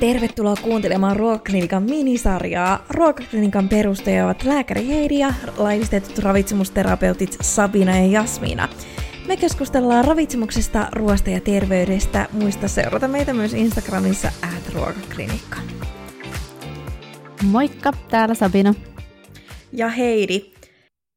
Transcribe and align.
Tervetuloa 0.00 0.54
kuuntelemaan 0.62 1.16
Ruokaklinikan 1.16 1.82
minisarjaa. 1.82 2.84
Ruokaklinikan 2.90 3.68
perustajia 3.68 4.24
ovat 4.24 4.44
lääkäri 4.44 4.88
Heidi 4.88 5.18
ja 5.18 5.34
laillistetut 5.56 6.18
ravitsemusterapeutit 6.18 7.36
Sabina 7.40 7.98
ja 7.98 8.06
Jasmina. 8.06 8.68
Me 9.26 9.36
keskustellaan 9.36 10.04
ravitsemuksesta, 10.04 10.88
ruoasta 10.92 11.30
ja 11.30 11.40
terveydestä. 11.40 12.28
Muista 12.32 12.68
seurata 12.68 13.08
meitä 13.08 13.32
myös 13.32 13.54
Instagramissa 13.54 14.28
at 14.42 14.74
ruokaklinikka. 14.74 15.56
Moikka, 17.42 17.92
täällä 18.10 18.34
Sabina. 18.34 18.74
Ja 19.72 19.88
Heidi. 19.88 20.52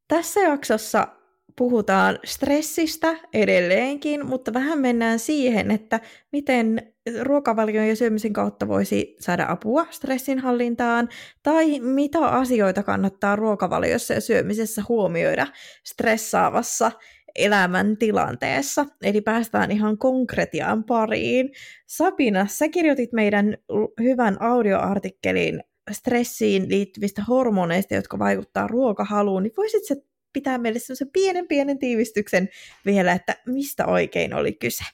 Tässä 0.08 0.40
jaksossa 0.40 1.08
puhutaan 1.56 2.18
stressistä 2.24 3.16
edelleenkin, 3.34 4.26
mutta 4.26 4.52
vähän 4.52 4.78
mennään 4.78 5.18
siihen, 5.18 5.70
että 5.70 6.00
miten 6.32 6.92
ruokavalion 7.22 7.88
ja 7.88 7.96
syömisen 7.96 8.32
kautta 8.32 8.68
voisi 8.68 9.16
saada 9.20 9.46
apua 9.48 9.86
stressinhallintaan, 9.90 11.08
tai 11.42 11.80
mitä 11.80 12.18
asioita 12.18 12.82
kannattaa 12.82 13.36
ruokavaliossa 13.36 14.14
ja 14.14 14.20
syömisessä 14.20 14.82
huomioida 14.88 15.46
stressaavassa 15.84 16.92
elämäntilanteessa. 17.34 18.86
Eli 19.02 19.20
päästään 19.20 19.70
ihan 19.70 19.98
konkretiaan 19.98 20.84
pariin. 20.84 21.50
Sabina, 21.86 22.46
sä 22.46 22.68
kirjoitit 22.68 23.12
meidän 23.12 23.56
hyvän 24.02 24.42
audioartikkelin 24.42 25.60
stressiin 25.92 26.68
liittyvistä 26.68 27.22
hormoneista, 27.28 27.94
jotka 27.94 28.18
vaikuttaa 28.18 28.66
ruokahaluun, 28.66 29.42
niin 29.42 29.52
voisit 29.56 29.84
sä 29.84 29.94
pitää 30.32 30.58
meille 30.58 30.78
semmoisen 30.78 31.10
pienen 31.12 31.48
pienen 31.48 31.78
tiivistyksen 31.78 32.48
vielä, 32.86 33.12
että 33.12 33.36
mistä 33.46 33.86
oikein 33.86 34.34
oli 34.34 34.52
kyse? 34.52 34.84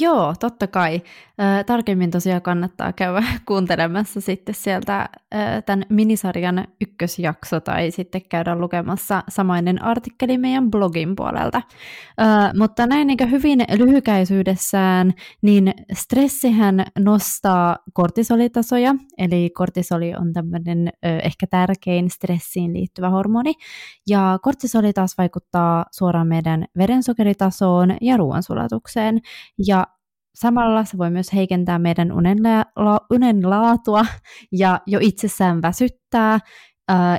Joo, 0.00 0.34
totta 0.40 0.66
kai. 0.66 1.02
Tarkemmin 1.66 2.10
tosiaan 2.10 2.42
kannattaa 2.42 2.92
käydä 2.92 3.22
kuuntelemassa 3.48 4.20
sitten 4.20 4.54
sieltä 4.54 5.08
tämän 5.66 5.84
minisarjan 5.88 6.64
ykkösjakso 6.80 7.60
tai 7.60 7.90
sitten 7.90 8.22
käydä 8.28 8.56
lukemassa 8.56 9.22
samainen 9.28 9.82
artikkeli 9.82 10.38
meidän 10.38 10.70
blogin 10.70 11.16
puolelta. 11.16 11.62
Mutta 12.58 12.86
näin 12.86 13.06
niin 13.06 13.30
hyvin 13.30 13.64
lyhykäisyydessään, 13.78 15.12
niin 15.42 15.74
stressihän 15.92 16.84
nostaa 16.98 17.76
kortisolitasoja, 17.92 18.94
eli 19.18 19.50
kortisoli 19.50 20.14
on 20.14 20.32
tämmöinen 20.32 20.90
ehkä 21.02 21.46
tärkein 21.46 22.10
stressiin 22.10 22.72
liittyvä 22.72 23.10
hormoni, 23.10 23.52
ja 24.08 24.38
kortisoli 24.42 24.92
taas 24.92 25.18
vaikuttaa 25.18 25.84
suoraan 25.92 26.28
meidän 26.28 26.64
verensokeritasoon 26.78 27.96
ja 28.00 28.16
ruoansulatukseen, 28.16 29.20
ja 29.66 29.73
Samalla 30.34 30.84
se 30.84 30.98
voi 30.98 31.10
myös 31.10 31.32
heikentää 31.32 31.78
meidän 31.78 32.12
unen 33.10 33.50
laatua 33.50 34.06
ja 34.52 34.80
jo 34.86 34.98
itsessään 35.02 35.62
väsyttää, 35.62 36.38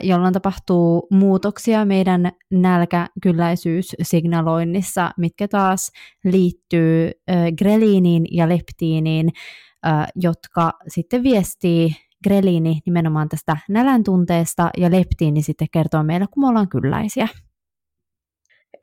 jolloin 0.03 0.33
tapahtuu 0.33 1.07
muutoksia 1.11 1.85
meidän 1.85 2.31
nälkäkylläisyyssignaloinnissa, 2.51 5.11
mitkä 5.17 5.47
taas 5.47 5.91
liittyy 6.23 7.11
greliiniin 7.57 8.25
ja 8.31 8.49
leptiiniin, 8.49 9.29
jotka 10.15 10.71
sitten 10.87 11.23
viestii 11.23 11.95
greliini 12.23 12.79
nimenomaan 12.85 13.29
tästä 13.29 13.57
nälän 13.69 14.03
tunteesta 14.03 14.69
ja 14.77 14.91
leptiini 14.91 15.41
sitten 15.41 15.67
kertoo 15.71 16.03
meille, 16.03 16.25
kun 16.33 16.43
me 16.43 16.47
ollaan 16.47 16.69
kylläisiä. 16.69 17.27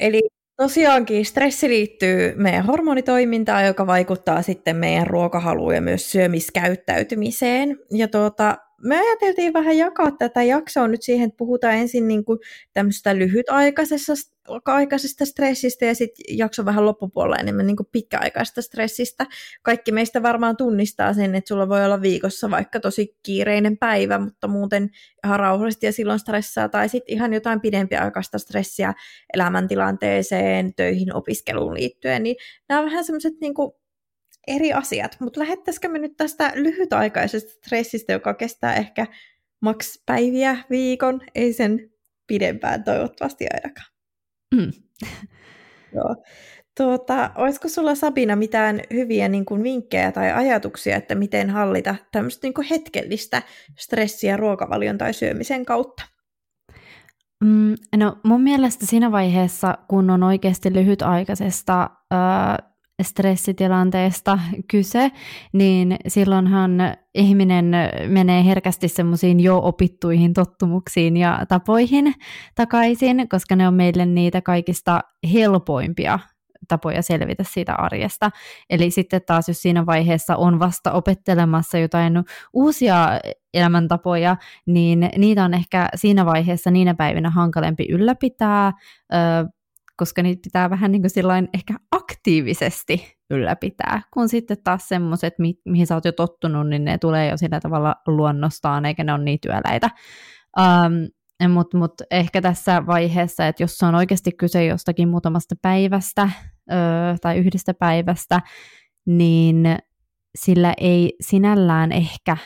Eli 0.00 0.20
Tosiaankin 0.56 1.24
stressi 1.24 1.68
liittyy 1.68 2.34
meidän 2.36 2.66
hormonitoimintaan, 2.66 3.66
joka 3.66 3.86
vaikuttaa 3.86 4.42
sitten 4.42 4.76
meidän 4.76 5.06
ruokahaluun 5.06 5.74
ja 5.74 5.80
myös 5.80 6.12
syömiskäyttäytymiseen. 6.12 7.78
Ja 7.90 8.08
tuota, 8.08 8.56
me 8.84 9.00
ajateltiin 9.00 9.52
vähän 9.52 9.76
jakaa 9.76 10.10
tätä 10.10 10.42
jaksoa 10.42 10.88
nyt 10.88 11.02
siihen, 11.02 11.24
että 11.28 11.36
puhutaan 11.36 11.74
ensin 11.74 12.08
niin 12.08 12.24
kuin 12.24 12.38
tämmöistä 12.72 13.18
lyhytaikaisesta 13.18 14.32
aikaisesta 14.64 15.24
stressistä 15.26 15.84
ja 15.86 15.94
sitten 15.94 16.38
jakso 16.38 16.64
vähän 16.64 16.86
loppupuolella 16.86 17.36
enemmän 17.36 17.66
niin 17.66 17.76
kuin 17.76 17.88
pitkäaikaisesta 17.92 18.62
stressistä. 18.62 19.26
Kaikki 19.62 19.92
meistä 19.92 20.22
varmaan 20.22 20.56
tunnistaa 20.56 21.14
sen, 21.14 21.34
että 21.34 21.48
sulla 21.48 21.68
voi 21.68 21.84
olla 21.84 22.02
viikossa 22.02 22.50
vaikka 22.50 22.80
tosi 22.80 23.16
kiireinen 23.22 23.78
päivä, 23.78 24.18
mutta 24.18 24.48
muuten 24.48 24.90
ihan 25.24 25.40
rauhallisesti 25.40 25.86
ja 25.86 25.92
silloin 25.92 26.18
stressaa, 26.18 26.68
tai 26.68 26.88
sitten 26.88 27.14
ihan 27.14 27.32
jotain 27.32 27.60
pidempiaikaista 27.60 28.38
stressiä 28.38 28.92
elämäntilanteeseen, 29.34 30.74
töihin, 30.74 31.14
opiskeluun 31.14 31.74
liittyen, 31.74 32.22
niin 32.22 32.36
nämä 32.68 32.80
on 32.80 32.86
vähän 32.86 33.04
semmoiset 33.04 33.34
niin 33.40 33.54
eri 34.46 34.72
asiat, 34.72 35.16
mutta 35.20 35.40
lähettäisikö 35.40 35.88
me 35.88 35.98
nyt 35.98 36.16
tästä 36.16 36.52
lyhytaikaisesta 36.54 37.50
stressistä, 37.50 38.12
joka 38.12 38.34
kestää 38.34 38.74
ehkä 38.74 39.06
maks 39.60 40.02
päiviä, 40.06 40.56
viikon, 40.70 41.20
ei 41.34 41.52
sen 41.52 41.90
pidempään 42.26 42.84
toivottavasti 42.84 43.46
ainakaan. 43.54 43.86
Mm. 44.54 44.72
Joo. 45.96 46.16
Tuota, 46.76 47.30
olisiko 47.34 47.68
sulla 47.68 47.94
Sabina 47.94 48.36
mitään 48.36 48.80
hyviä 48.92 49.28
niin 49.28 49.44
kuin, 49.44 49.62
vinkkejä 49.62 50.12
tai 50.12 50.32
ajatuksia, 50.32 50.96
että 50.96 51.14
miten 51.14 51.50
hallita 51.50 51.94
tämmöistä 52.12 52.46
niin 52.46 52.54
kuin, 52.54 52.66
hetkellistä 52.70 53.42
stressiä 53.78 54.36
ruokavalion 54.36 54.98
tai 54.98 55.12
syömisen 55.12 55.64
kautta? 55.64 56.02
Mm, 57.44 57.74
no 57.96 58.18
mun 58.22 58.42
mielestä 58.42 58.86
siinä 58.86 59.12
vaiheessa, 59.12 59.78
kun 59.88 60.10
on 60.10 60.22
oikeasti 60.22 60.74
lyhytaikaisesta 60.74 61.82
äh, 61.82 62.71
stressitilanteesta 63.02 64.38
kyse, 64.70 65.10
niin 65.52 65.96
silloinhan 66.08 66.70
ihminen 67.14 67.72
menee 68.08 68.44
herkästi 68.44 68.88
semmoisiin 68.88 69.40
jo 69.40 69.60
opittuihin 69.62 70.32
tottumuksiin 70.32 71.16
ja 71.16 71.40
tapoihin 71.48 72.14
takaisin, 72.54 73.28
koska 73.28 73.56
ne 73.56 73.68
on 73.68 73.74
meille 73.74 74.06
niitä 74.06 74.40
kaikista 74.40 75.00
helpoimpia 75.32 76.18
tapoja 76.68 77.02
selvitä 77.02 77.44
siitä 77.46 77.74
arjesta. 77.74 78.30
Eli 78.70 78.90
sitten 78.90 79.20
taas, 79.26 79.48
jos 79.48 79.62
siinä 79.62 79.86
vaiheessa 79.86 80.36
on 80.36 80.58
vasta 80.58 80.92
opettelemassa 80.92 81.78
jotain 81.78 82.24
uusia 82.52 83.08
elämäntapoja, 83.54 84.36
niin 84.66 85.10
niitä 85.16 85.44
on 85.44 85.54
ehkä 85.54 85.88
siinä 85.94 86.26
vaiheessa 86.26 86.70
niinä 86.70 86.94
päivinä 86.94 87.30
hankalempi 87.30 87.86
ylläpitää, 87.90 88.72
koska 89.96 90.22
niitä 90.22 90.40
pitää 90.44 90.70
vähän 90.70 90.92
niin 90.92 91.02
kuin 91.02 91.48
ehkä 91.54 91.74
aktiivisesti 92.22 93.16
ylläpitää, 93.30 94.02
kun 94.10 94.28
sitten 94.28 94.56
taas 94.64 94.88
semmoiset, 94.88 95.34
mi- 95.38 95.60
mihin 95.64 95.86
sä 95.86 95.94
oot 95.94 96.04
jo 96.04 96.12
tottunut, 96.12 96.68
niin 96.68 96.84
ne 96.84 96.98
tulee 96.98 97.30
jo 97.30 97.36
sillä 97.36 97.60
tavalla 97.60 97.94
luonnostaan, 98.06 98.86
eikä 98.86 99.04
ne 99.04 99.12
ole 99.12 99.24
niin 99.24 99.38
työläitä. 99.40 99.90
Um, 100.58 101.48
Mutta 101.48 101.78
mut 101.78 101.94
ehkä 102.10 102.42
tässä 102.42 102.86
vaiheessa, 102.86 103.46
että 103.46 103.62
jos 103.62 103.82
on 103.82 103.94
oikeasti 103.94 104.32
kyse 104.32 104.64
jostakin 104.64 105.08
muutamasta 105.08 105.54
päivästä 105.62 106.30
öö, 106.72 106.78
tai 107.22 107.38
yhdestä 107.38 107.74
päivästä, 107.74 108.40
niin 109.06 109.76
sillä 110.38 110.74
ei 110.80 111.16
sinällään 111.20 111.92
ehkä 111.92 112.36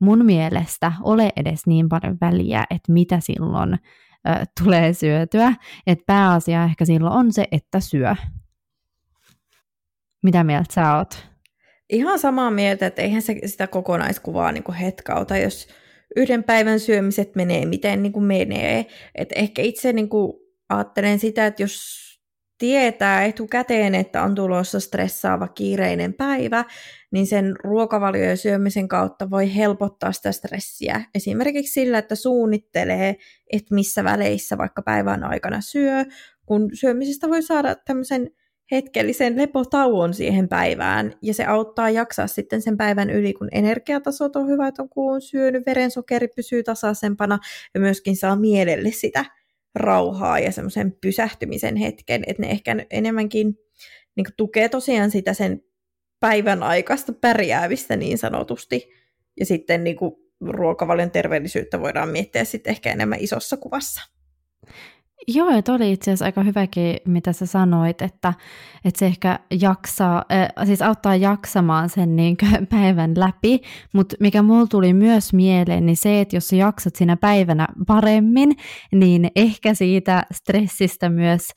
mun 0.00 0.24
mielestä 0.24 0.92
ole 1.02 1.32
edes 1.36 1.66
niin 1.66 1.88
paljon 1.88 2.16
väliä, 2.20 2.64
että 2.70 2.92
mitä 2.92 3.20
silloin 3.20 3.78
tulee 4.62 4.92
syötyä. 4.92 5.52
Et 5.86 5.98
pääasia 6.06 6.64
ehkä 6.64 6.84
silloin 6.84 7.12
on 7.12 7.32
se, 7.32 7.44
että 7.52 7.80
syö. 7.80 8.14
Mitä 10.22 10.44
mieltä 10.44 10.74
sä 10.74 10.96
oot? 10.96 11.26
Ihan 11.90 12.18
samaa 12.18 12.50
mieltä, 12.50 12.86
että 12.86 13.02
eihän 13.02 13.22
se 13.22 13.36
sitä 13.46 13.66
kokonaiskuvaa 13.66 14.52
niin 14.52 14.64
kuin 14.64 14.76
hetkauta, 14.76 15.36
jos 15.36 15.68
yhden 16.16 16.44
päivän 16.44 16.80
syömiset 16.80 17.34
menee, 17.34 17.66
miten 17.66 18.02
niin 18.02 18.12
kuin 18.12 18.24
menee. 18.24 18.86
Et 19.14 19.28
ehkä 19.34 19.62
itse 19.62 19.92
niin 19.92 20.08
kuin 20.08 20.32
ajattelen 20.68 21.18
sitä, 21.18 21.46
että 21.46 21.62
jos 21.62 22.06
tietää 22.58 23.24
etukäteen, 23.24 23.94
että 23.94 24.22
on 24.22 24.34
tulossa 24.34 24.80
stressaava 24.80 25.48
kiireinen 25.48 26.14
päivä, 26.14 26.64
niin 27.12 27.26
sen 27.26 27.54
ruokavalio 27.64 28.24
ja 28.24 28.36
syömisen 28.36 28.88
kautta 28.88 29.30
voi 29.30 29.54
helpottaa 29.56 30.12
sitä 30.12 30.32
stressiä. 30.32 31.04
Esimerkiksi 31.14 31.72
sillä, 31.72 31.98
että 31.98 32.14
suunnittelee, 32.14 33.16
että 33.52 33.74
missä 33.74 34.04
väleissä 34.04 34.58
vaikka 34.58 34.82
päivän 34.82 35.24
aikana 35.24 35.60
syö, 35.60 36.04
kun 36.46 36.70
syömisestä 36.74 37.28
voi 37.28 37.42
saada 37.42 37.74
tämmöisen 37.74 38.30
hetkellisen 38.70 39.36
lepotauon 39.36 40.14
siihen 40.14 40.48
päivään, 40.48 41.12
ja 41.22 41.34
se 41.34 41.44
auttaa 41.44 41.90
jaksaa 41.90 42.26
sitten 42.26 42.62
sen 42.62 42.76
päivän 42.76 43.10
yli, 43.10 43.32
kun 43.32 43.48
energiatasot 43.52 44.36
on 44.36 44.48
hyvät, 44.48 44.74
on 44.78 45.20
syönyt, 45.20 45.66
verensokeri 45.66 46.28
pysyy 46.28 46.62
tasaisempana, 46.62 47.38
ja 47.74 47.80
myöskin 47.80 48.16
saa 48.16 48.36
mielelle 48.36 48.90
sitä 48.90 49.24
rauhaa 49.74 50.38
ja 50.38 50.52
semmoisen 50.52 50.96
pysähtymisen 51.00 51.76
hetken, 51.76 52.22
että 52.26 52.42
ne 52.42 52.50
ehkä 52.50 52.76
enemmänkin 52.90 53.58
niin 54.16 54.26
tukee 54.36 54.68
tosiaan 54.68 55.10
sitä 55.10 55.34
sen 55.34 55.62
päivän 56.20 56.62
aikaista 56.62 57.12
pärjäävistä 57.12 57.96
niin 57.96 58.18
sanotusti. 58.18 58.90
Ja 59.40 59.46
sitten 59.46 59.84
niin 59.84 59.96
kuin 59.96 60.14
ruokavalion 60.40 61.10
terveellisyyttä 61.10 61.80
voidaan 61.80 62.08
miettiä 62.08 62.44
sitten 62.44 62.70
ehkä 62.70 62.92
enemmän 62.92 63.20
isossa 63.20 63.56
kuvassa. 63.56 64.00
Joo, 65.28 65.50
ja 65.50 65.62
oli 65.68 65.92
itse 65.92 66.10
asiassa 66.10 66.24
aika 66.24 66.42
hyväkin, 66.42 66.96
mitä 67.06 67.32
sä 67.32 67.46
sanoit, 67.46 68.02
että, 68.02 68.34
että 68.84 68.98
se 68.98 69.06
ehkä 69.06 69.38
jaksaa, 69.60 70.24
äh, 70.32 70.66
siis 70.66 70.82
auttaa 70.82 71.16
jaksamaan 71.16 71.88
sen 71.88 72.16
niin 72.16 72.36
päivän 72.70 73.12
läpi, 73.16 73.60
mutta 73.92 74.16
mikä 74.20 74.42
mulla 74.42 74.66
tuli 74.66 74.92
myös 74.92 75.32
mieleen, 75.32 75.86
niin 75.86 75.96
se, 75.96 76.20
että 76.20 76.36
jos 76.36 76.48
sä 76.48 76.56
jaksat 76.56 76.96
siinä 76.96 77.16
päivänä 77.16 77.66
paremmin, 77.86 78.56
niin 78.92 79.30
ehkä 79.36 79.74
siitä 79.74 80.22
stressistä 80.32 81.08
myös 81.08 81.48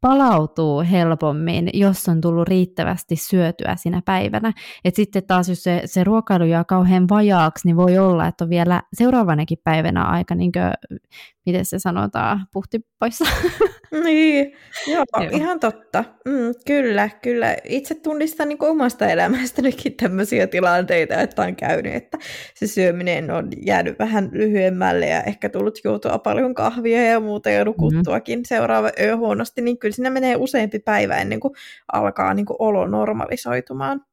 palautuu 0.00 0.84
helpommin, 0.90 1.70
jos 1.72 2.08
on 2.08 2.20
tullut 2.20 2.48
riittävästi 2.48 3.16
syötyä 3.16 3.76
siinä 3.76 4.02
päivänä. 4.04 4.52
Et 4.84 4.94
sitten 4.94 5.22
taas, 5.26 5.48
jos 5.48 5.62
se, 5.62 5.82
se 5.84 6.04
ruokailu 6.04 6.44
jää 6.44 6.64
kauhean 6.64 7.08
vajaaksi, 7.08 7.68
niin 7.68 7.76
voi 7.76 7.98
olla, 7.98 8.26
että 8.26 8.44
on 8.44 8.50
vielä 8.50 8.82
seuraavanakin 8.94 9.58
päivänä 9.64 10.04
aika, 10.04 10.34
niin 10.34 10.52
kuin, 10.52 10.98
miten 11.46 11.64
se 11.64 11.78
sanotaan, 11.78 12.46
puhti 12.52 12.80
poissa. 12.98 13.24
Niin, 14.04 14.52
joo, 14.86 15.04
joo. 15.20 15.30
ihan 15.32 15.60
totta. 15.60 16.04
Mm, 16.24 16.54
kyllä, 16.66 17.08
kyllä. 17.22 17.56
Itse 17.64 17.94
tunnistan 17.94 18.48
niin 18.48 18.58
omasta 18.60 19.06
elämästänikin 19.06 19.94
tämmöisiä 19.96 20.46
tilanteita, 20.46 21.14
että 21.14 21.42
on 21.42 21.56
käynyt, 21.56 21.94
että 21.94 22.18
se 22.54 22.66
syöminen 22.66 23.30
on 23.30 23.48
jäänyt 23.66 23.98
vähän 23.98 24.28
lyhyemmälle 24.32 25.06
ja 25.06 25.22
ehkä 25.22 25.48
tullut 25.48 25.78
juotua 25.84 26.18
paljon 26.18 26.54
kahvia 26.54 27.02
ja 27.02 27.20
muuta 27.20 27.50
ja 27.50 27.64
nukuttuakin 27.64 28.38
mm. 28.38 28.44
seuraava 28.46 28.90
yö 29.00 29.16
huonosti, 29.16 29.62
niin 29.62 29.78
kyllä 29.78 29.94
siinä 29.94 30.10
menee 30.10 30.36
useampi 30.36 30.78
päivä 30.78 31.16
ennen 31.16 31.40
kuin 31.40 31.54
alkaa 31.92 32.34
niin 32.34 32.46
kuin 32.46 32.56
olo 32.58 32.86
normalisoitumaan. 32.86 34.04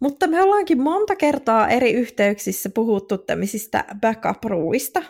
Mutta 0.00 0.26
me 0.26 0.42
ollaankin 0.42 0.82
monta 0.82 1.16
kertaa 1.16 1.68
eri 1.68 1.92
yhteyksissä 1.92 2.70
puhuttu 2.74 3.18
tämmöisistä 3.18 3.84
backup-ruuista, 4.00 5.02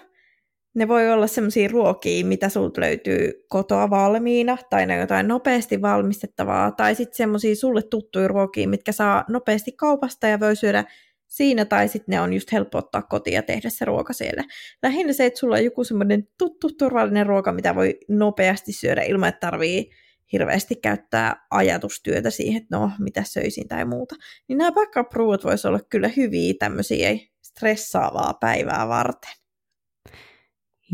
ne 0.75 0.89
voi 0.89 1.11
olla 1.11 1.27
semmoisia 1.27 1.69
ruokia, 1.69 2.27
mitä 2.27 2.49
sulta 2.49 2.81
löytyy 2.81 3.45
kotoa 3.49 3.91
valmiina, 3.91 4.59
tai 4.71 4.87
ne 4.87 4.99
jotain 4.99 5.29
nopeasti 5.29 5.83
valmistettavaa, 5.83 6.71
tai 6.71 6.95
sitten 6.95 7.17
semmoisia 7.17 7.57
sulle 7.57 7.83
tuttuja 7.83 8.29
ruokia, 8.29 8.69
mitkä 8.69 8.93
saa 8.93 9.25
nopeasti 9.29 9.73
kaupasta 9.73 10.27
ja 10.27 10.41
voi 10.41 10.57
syödä 10.57 10.85
siinä, 11.27 11.65
tai 11.65 11.89
sitten 11.89 12.13
ne 12.13 12.21
on 12.21 12.33
just 12.33 12.53
helppo 12.53 12.79
ottaa 12.79 13.03
kotiin 13.03 13.35
ja 13.35 13.43
tehdä 13.43 13.71
se 13.71 13.85
ruoka 13.85 14.13
siellä. 14.13 14.45
Lähinnä 14.83 15.13
se, 15.13 15.27
että 15.27 15.41
sulla 15.41 15.57
on 15.57 15.65
joku 15.65 15.85
semmoinen 15.85 16.29
tuttu, 16.39 16.69
turvallinen 16.79 17.27
ruoka, 17.27 17.53
mitä 17.53 17.75
voi 17.75 17.99
nopeasti 18.09 18.73
syödä 18.73 19.03
ilman, 19.03 19.29
että 19.29 19.51
tarvii 19.51 19.91
hirveästi 20.33 20.77
käyttää 20.77 21.47
ajatustyötä 21.51 22.31
siihen, 22.31 22.63
että 22.63 22.79
no, 22.79 22.91
mitä 22.99 23.23
söisin 23.27 23.69
tai 23.69 23.85
muuta. 23.85 24.15
Niin 24.49 24.59
nämä 24.59 24.73
backup-ruuat 24.73 25.45
voisi 25.45 25.69
olla 25.69 25.81
kyllä 25.91 26.11
hyviä 26.17 26.55
tämmöisiä 26.59 27.11
stressaavaa 27.43 28.35
päivää 28.35 28.89
varten. 28.89 29.42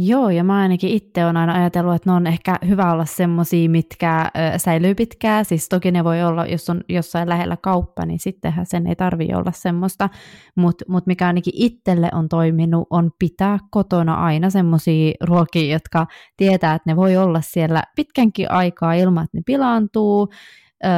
Joo, 0.00 0.31
ja 0.31 0.45
mä 0.45 0.56
ainakin 0.56 0.91
itse 0.91 1.25
olen 1.25 1.37
aina 1.37 1.55
ajatellut, 1.55 1.95
että 1.95 2.11
ne 2.11 2.17
on 2.17 2.27
ehkä 2.27 2.59
hyvä 2.69 2.93
olla 2.93 3.05
semmosia, 3.05 3.71
mitkä 3.71 4.31
ö, 4.55 4.59
säilyy 4.59 4.95
pitkään. 4.95 5.45
Siis 5.45 5.69
toki 5.69 5.91
ne 5.91 6.05
voi 6.05 6.23
olla, 6.23 6.47
jos 6.47 6.71
on 6.71 6.81
jossain 6.89 7.29
lähellä 7.29 7.56
kauppa, 7.56 8.06
niin 8.06 8.19
sittenhän 8.19 8.67
sen 8.67 8.87
ei 8.87 8.97
tarvi 8.97 9.29
olla 9.35 9.53
semmoista. 9.53 10.09
Mutta 10.55 10.85
mut 10.89 11.06
mikä 11.06 11.27
ainakin 11.27 11.53
itselle 11.56 12.09
on 12.12 12.29
toiminut, 12.29 12.87
on 12.91 13.11
pitää 13.19 13.59
kotona 13.71 14.15
aina 14.15 14.50
semmosia 14.50 15.12
ruokia, 15.21 15.73
jotka 15.73 16.06
tietää, 16.37 16.75
että 16.75 16.91
ne 16.91 16.97
voi 16.97 17.17
olla 17.17 17.41
siellä 17.41 17.83
pitkänkin 17.97 18.51
aikaa 18.51 18.93
ilman, 18.93 19.25
että 19.25 19.39
ne 19.39 19.43
pilaantuu. 19.47 20.29
Öö, 20.85 20.91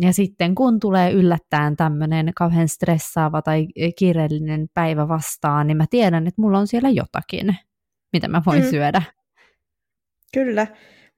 ja 0.00 0.12
sitten 0.12 0.54
kun 0.54 0.80
tulee 0.80 1.12
yllättäen 1.12 1.76
tämmöinen 1.76 2.32
kauhean 2.36 2.68
stressaava 2.68 3.42
tai 3.42 3.66
kiireellinen 3.98 4.66
päivä 4.74 5.08
vastaan, 5.08 5.66
niin 5.66 5.76
mä 5.76 5.86
tiedän, 5.90 6.26
että 6.26 6.40
mulla 6.40 6.58
on 6.58 6.66
siellä 6.66 6.90
jotakin 6.90 7.56
mitä 8.14 8.28
mä 8.28 8.42
voin 8.46 8.62
mm. 8.62 8.70
syödä. 8.70 9.02
Kyllä. 10.34 10.66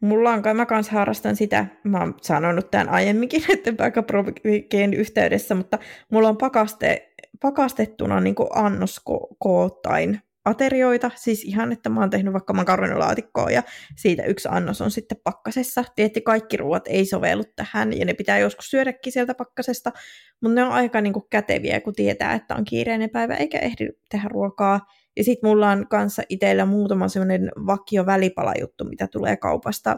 Mulla 0.01 0.31
on, 0.31 0.43
mä 0.55 0.67
kanssa 0.67 0.93
harrastan 0.93 1.37
sitä, 1.37 1.67
mä 1.85 1.99
oon 1.99 2.15
sanonut 2.23 2.71
tämän 2.71 2.89
aiemminkin 2.89 3.43
näiden 3.49 3.77
päiväprovikeen 3.77 4.95
yhteydessä, 4.95 5.55
mutta 5.55 5.79
mulla 6.13 6.29
on 6.29 6.37
pakaste, 6.37 7.15
pakastettuna 7.43 8.21
niin 8.21 8.35
annoskoottain 8.55 10.21
aterioita, 10.47 11.11
siis 11.15 11.45
ihan, 11.45 11.73
että 11.73 11.89
mä 11.89 12.01
oon 12.01 12.11
tehnyt 12.11 12.33
vaikka 12.33 12.53
makaronilaatikkoa 12.53 13.51
ja 13.51 13.63
siitä 13.97 14.23
yksi 14.23 14.49
annos 14.51 14.81
on 14.81 14.91
sitten 14.91 15.19
pakkasessa. 15.25 15.85
Tietysti 15.97 16.21
kaikki 16.21 16.57
ruoat 16.57 16.87
ei 16.87 17.07
sovellu 17.07 17.45
tähän 17.57 17.99
ja 17.99 18.05
ne 18.05 18.15
pitää 18.15 18.39
joskus 18.39 18.71
syödäkin 18.71 19.13
sieltä 19.13 19.35
pakkasesta, 19.35 19.93
mutta 20.41 20.55
ne 20.55 20.65
on 20.65 20.73
aika 20.73 21.01
niin 21.01 21.13
kuin 21.13 21.27
käteviä, 21.31 21.81
kun 21.81 21.95
tietää, 21.95 22.35
että 22.35 22.55
on 22.55 22.65
kiireinen 22.65 23.11
päivä 23.11 23.35
eikä 23.35 23.59
ehdi 23.59 23.89
tehdä 24.11 24.29
ruokaa. 24.29 24.81
Ja 25.17 25.25
sitten 25.25 25.51
mulla 25.51 25.71
on 25.71 25.89
kanssa 25.89 26.23
itsellä 26.29 26.67
muutama 26.67 27.09
semmoinen 27.09 27.51
vakio 27.67 28.07
välipalajuttu, 28.07 28.85
mitä 28.85 29.07
tulee 29.07 29.37
kaupasta 29.37 29.97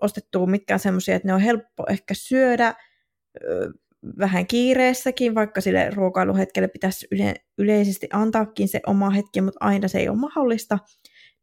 ostettua, 0.00 0.46
mitkä 0.46 0.74
on 0.74 0.80
semmoisia, 0.80 1.16
että 1.16 1.28
ne 1.28 1.34
on 1.34 1.40
helppo 1.40 1.84
ehkä 1.90 2.14
syödä 2.14 2.74
vähän 4.18 4.46
kiireessäkin, 4.46 5.34
vaikka 5.34 5.60
sille 5.60 5.90
ruokailuhetkelle 5.90 6.68
pitäisi 6.68 7.06
yle- 7.10 7.34
yleisesti 7.58 8.08
antaakin 8.12 8.68
se 8.68 8.80
oma 8.86 9.10
hetki, 9.10 9.40
mutta 9.40 9.64
aina 9.64 9.88
se 9.88 9.98
ei 9.98 10.08
ole 10.08 10.18
mahdollista, 10.18 10.78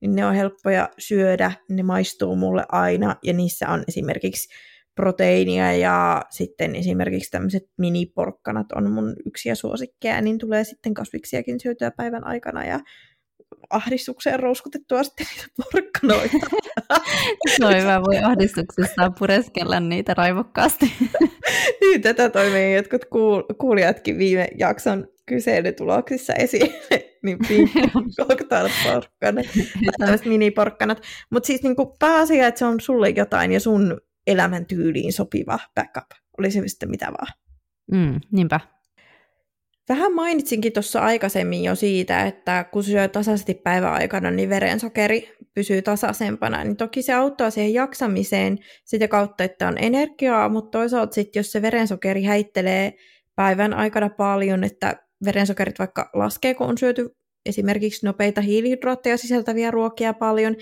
niin 0.02 0.16
ne 0.16 0.26
on 0.26 0.36
helppoja 0.36 0.90
syödä, 1.00 1.52
ne 1.70 1.84
maistuu 1.84 2.36
mulle 2.36 2.66
aina, 2.70 3.16
ja 3.24 3.34
niissä 3.34 3.70
on 3.70 3.84
esimerkiksi 3.88 4.50
proteiinia 4.96 5.74
ja 5.74 6.26
sitten 6.30 6.76
esimerkiksi 6.76 7.32
tämmöiset 7.32 7.64
miniporkkanat 7.78 8.72
on 8.72 8.92
mun 8.92 9.16
yksiä 9.26 9.56
suosikkeja, 9.56 10.22
niin 10.22 10.38
tulee 10.38 10.64
sitten 10.64 10.94
kasviksiakin 10.94 11.60
syötyä 11.60 11.92
päivän 11.92 12.28
aikana 12.28 12.66
ja 12.66 12.80
ahdistukseen 13.70 14.40
rouskutettua 14.40 15.04
sitten 15.04 15.28
niitä 15.36 15.48
porkkanoita. 15.72 16.38
no 17.60 17.70
hyvä, 17.70 18.02
voi 18.02 18.18
ahdistuksessa 18.18 19.12
pureskella 19.20 19.80
niitä 19.80 20.14
raivokkaasti. 20.14 20.94
niin, 21.82 22.02
tätä 22.02 22.30
toi 22.30 22.76
jotkut 22.76 23.06
kuul- 23.06 23.56
kuulijatkin 23.58 24.18
viime 24.18 24.48
jakson 24.58 25.08
kyselytuloksissa 25.26 26.34
esiin, 26.34 26.74
niin 27.24 27.38
cocktail-porkkanat, 28.18 29.46
tällaiset 30.00 30.28
miniporkkanat. 30.28 31.02
Mutta 31.30 31.48
siis 31.48 31.64
niin 31.64 31.76
pääasia, 32.00 32.48
että 32.48 32.60
se 32.60 32.66
on 32.66 32.80
sulle 32.80 33.10
jotain 33.10 33.52
ja 33.52 33.60
sun 33.60 34.02
elämäntyyliin 34.28 35.14
sopiva 35.14 35.60
backup. 35.76 36.12
Oli 36.38 36.52
se 36.52 36.68
sitten 36.68 36.90
mitä 36.90 37.06
vaan. 37.06 37.34
Mm, 37.92 38.20
niinpä. 38.32 38.60
Vähän 39.90 40.14
mainitsinkin 40.14 40.74
tuossa 40.74 41.00
aikaisemmin 41.00 41.64
jo 41.64 41.76
siitä, 41.76 42.26
että 42.26 42.66
kun 42.72 42.84
syö 42.84 43.08
tasaisesti 43.08 43.54
päiväaikana, 43.54 44.32
niin 44.32 44.50
verensokeri 44.50 45.30
pysyy 45.54 45.82
tasaisempana, 45.82 46.64
niin 46.64 46.78
toki 46.78 47.02
se 47.02 47.14
auttaa 47.14 47.50
siihen 47.50 47.74
jaksamiseen 47.74 48.58
sitä 48.86 49.08
kautta, 49.08 49.44
että 49.44 49.68
on 49.68 49.78
energiaa, 49.78 50.50
mutta 50.50 50.78
toisaalta 50.80 51.14
sitten, 51.14 51.40
jos 51.40 51.52
se 51.52 51.62
verensokeri 51.62 52.24
häittelee 52.24 52.94
päivän 53.36 53.74
aikana 53.74 54.10
paljon, 54.10 54.64
että 54.64 54.96
verensokerit 55.26 55.80
vaikka 55.80 56.10
laskee, 56.14 56.54
kun 56.54 56.68
on 56.68 56.78
syöty 56.78 57.16
esimerkiksi 57.46 58.06
nopeita 58.06 58.42
hiilihydraatteja 58.42 59.18
sisältäviä 59.18 59.72
ruokia 59.72 60.14
paljon, 60.14 60.56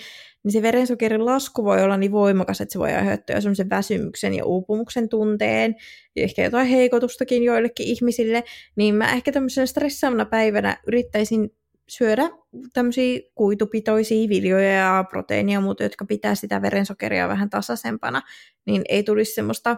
niin 0.43 0.51
se 0.51 0.61
verensokerin 0.61 1.25
lasku 1.25 1.63
voi 1.63 1.83
olla 1.83 1.97
niin 1.97 2.11
voimakas, 2.11 2.61
että 2.61 2.73
se 2.73 2.79
voi 2.79 2.93
aiheuttaa 2.93 3.41
semmoisen 3.41 3.69
väsymyksen 3.69 4.33
ja 4.33 4.45
uupumuksen 4.45 5.09
tunteen, 5.09 5.75
ja 6.15 6.23
ehkä 6.23 6.43
jotain 6.43 6.67
heikotustakin 6.67 7.43
joillekin 7.43 7.87
ihmisille, 7.87 8.43
niin 8.75 8.95
mä 8.95 9.13
ehkä 9.13 9.31
tämmöisenä 9.31 9.65
stressaavana 9.65 10.25
päivänä 10.25 10.77
yrittäisin 10.87 11.49
syödä 11.89 12.29
tämmöisiä 12.73 13.19
kuitupitoisia 13.35 14.29
viljoja 14.29 14.69
ja 14.69 15.05
proteiinia 15.09 15.53
ja 15.53 15.61
muuta, 15.61 15.83
jotka 15.83 16.05
pitää 16.05 16.35
sitä 16.35 16.61
verensokeria 16.61 17.27
vähän 17.27 17.49
tasaisempana, 17.49 18.21
niin 18.65 18.81
ei 18.89 19.03
tulisi 19.03 19.33
semmoista 19.33 19.77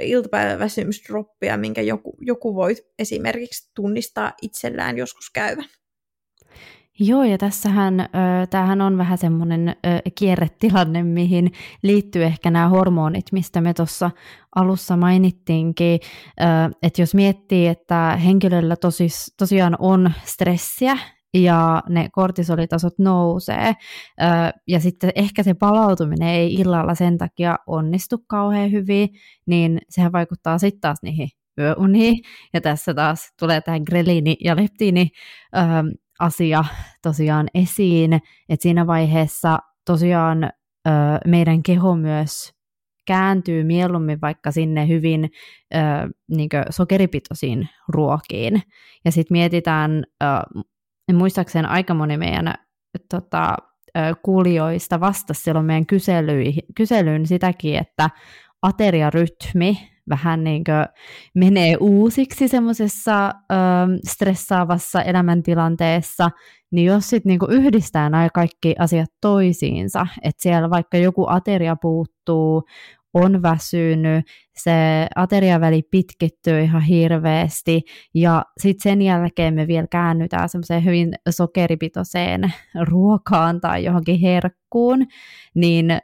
iltapäiväväsymysdroppia, 0.00 1.56
minkä 1.56 1.82
joku, 1.82 2.16
joku 2.20 2.54
voi 2.54 2.76
esimerkiksi 2.98 3.70
tunnistaa 3.74 4.32
itsellään 4.42 4.98
joskus 4.98 5.30
käyvän. 5.30 5.77
Joo, 7.00 7.24
ja 7.24 7.38
tässähän, 7.38 8.08
tämähän 8.50 8.80
on 8.80 8.98
vähän 8.98 9.18
semmoinen 9.18 9.76
kierretilanne, 10.14 11.02
mihin 11.02 11.52
liittyy 11.82 12.24
ehkä 12.24 12.50
nämä 12.50 12.68
hormonit, 12.68 13.24
mistä 13.32 13.60
me 13.60 13.74
tuossa 13.74 14.10
alussa 14.54 14.96
mainittiinkin, 14.96 16.00
että 16.82 17.02
jos 17.02 17.14
miettii, 17.14 17.66
että 17.66 18.16
henkilöllä 18.24 18.76
tosis, 18.76 19.34
tosiaan 19.38 19.76
on 19.78 20.12
stressiä, 20.24 20.98
ja 21.34 21.82
ne 21.88 22.08
kortisolitasot 22.12 22.98
nousee, 22.98 23.72
ja 24.68 24.80
sitten 24.80 25.12
ehkä 25.14 25.42
se 25.42 25.54
palautuminen 25.54 26.28
ei 26.28 26.54
illalla 26.54 26.94
sen 26.94 27.18
takia 27.18 27.56
onnistu 27.66 28.18
kauhean 28.26 28.72
hyvin, 28.72 29.08
niin 29.46 29.78
sehän 29.88 30.12
vaikuttaa 30.12 30.58
sitten 30.58 30.80
taas 30.80 30.98
niihin 31.02 31.28
yöuniin, 31.58 32.18
ja 32.54 32.60
tässä 32.60 32.94
taas 32.94 33.32
tulee 33.38 33.60
tämä 33.60 33.80
grelini 33.80 34.36
ja 34.44 34.56
leptiini 34.56 35.10
asia 36.18 36.64
tosiaan 37.02 37.48
esiin, 37.54 38.12
että 38.48 38.62
siinä 38.62 38.86
vaiheessa 38.86 39.58
tosiaan 39.84 40.44
ö, 40.44 40.90
meidän 41.26 41.62
keho 41.62 41.96
myös 41.96 42.52
kääntyy 43.06 43.64
mieluummin 43.64 44.20
vaikka 44.20 44.50
sinne 44.50 44.88
hyvin 44.88 45.30
ö, 45.74 45.78
niin 46.30 46.48
sokeripitoisiin 46.70 47.68
ruokiin. 47.88 48.62
Ja 49.04 49.12
sitten 49.12 49.34
mietitään, 49.34 50.04
ö, 50.22 50.26
muistaakseni 51.12 51.68
aika 51.68 51.94
moni 51.94 52.16
meidän 52.16 52.54
tota, 53.10 53.56
kuulijoista 54.22 55.00
vastasi 55.00 55.42
silloin 55.42 55.66
meidän 55.66 55.86
kyselyyn 56.74 57.26
sitäkin, 57.26 57.76
että 57.76 58.10
ateriarytmi 58.62 59.78
vähän 60.08 60.44
niin 60.44 60.64
kuin 60.64 60.86
menee 61.34 61.76
uusiksi 61.80 62.48
semmoisessa 62.48 63.32
stressaavassa 64.06 65.02
elämäntilanteessa, 65.02 66.30
niin 66.70 66.86
jos 66.86 67.10
sitten 67.10 67.30
niin 67.30 67.62
yhdistää 67.62 68.10
nämä 68.10 68.28
kaikki 68.34 68.74
asiat 68.78 69.08
toisiinsa, 69.20 70.06
että 70.22 70.42
siellä 70.42 70.70
vaikka 70.70 70.96
joku 70.96 71.26
ateria 71.28 71.76
puuttuu, 71.82 72.62
on 73.14 73.42
väsynyt, 73.42 74.26
se 74.58 74.72
ateriaväli 75.16 75.82
pitkittyy 75.90 76.60
ihan 76.60 76.82
hirveästi 76.82 77.82
ja 78.14 78.44
sitten 78.60 78.90
sen 78.90 79.02
jälkeen 79.02 79.54
me 79.54 79.66
vielä 79.66 79.86
käännytään 79.90 80.48
semmoiseen 80.48 80.84
hyvin 80.84 81.14
sokeripitoiseen 81.30 82.52
ruokaan 82.88 83.60
tai 83.60 83.84
johonkin 83.84 84.20
herkkuun, 84.20 85.06
niin 85.54 85.90
ö, 85.90 85.98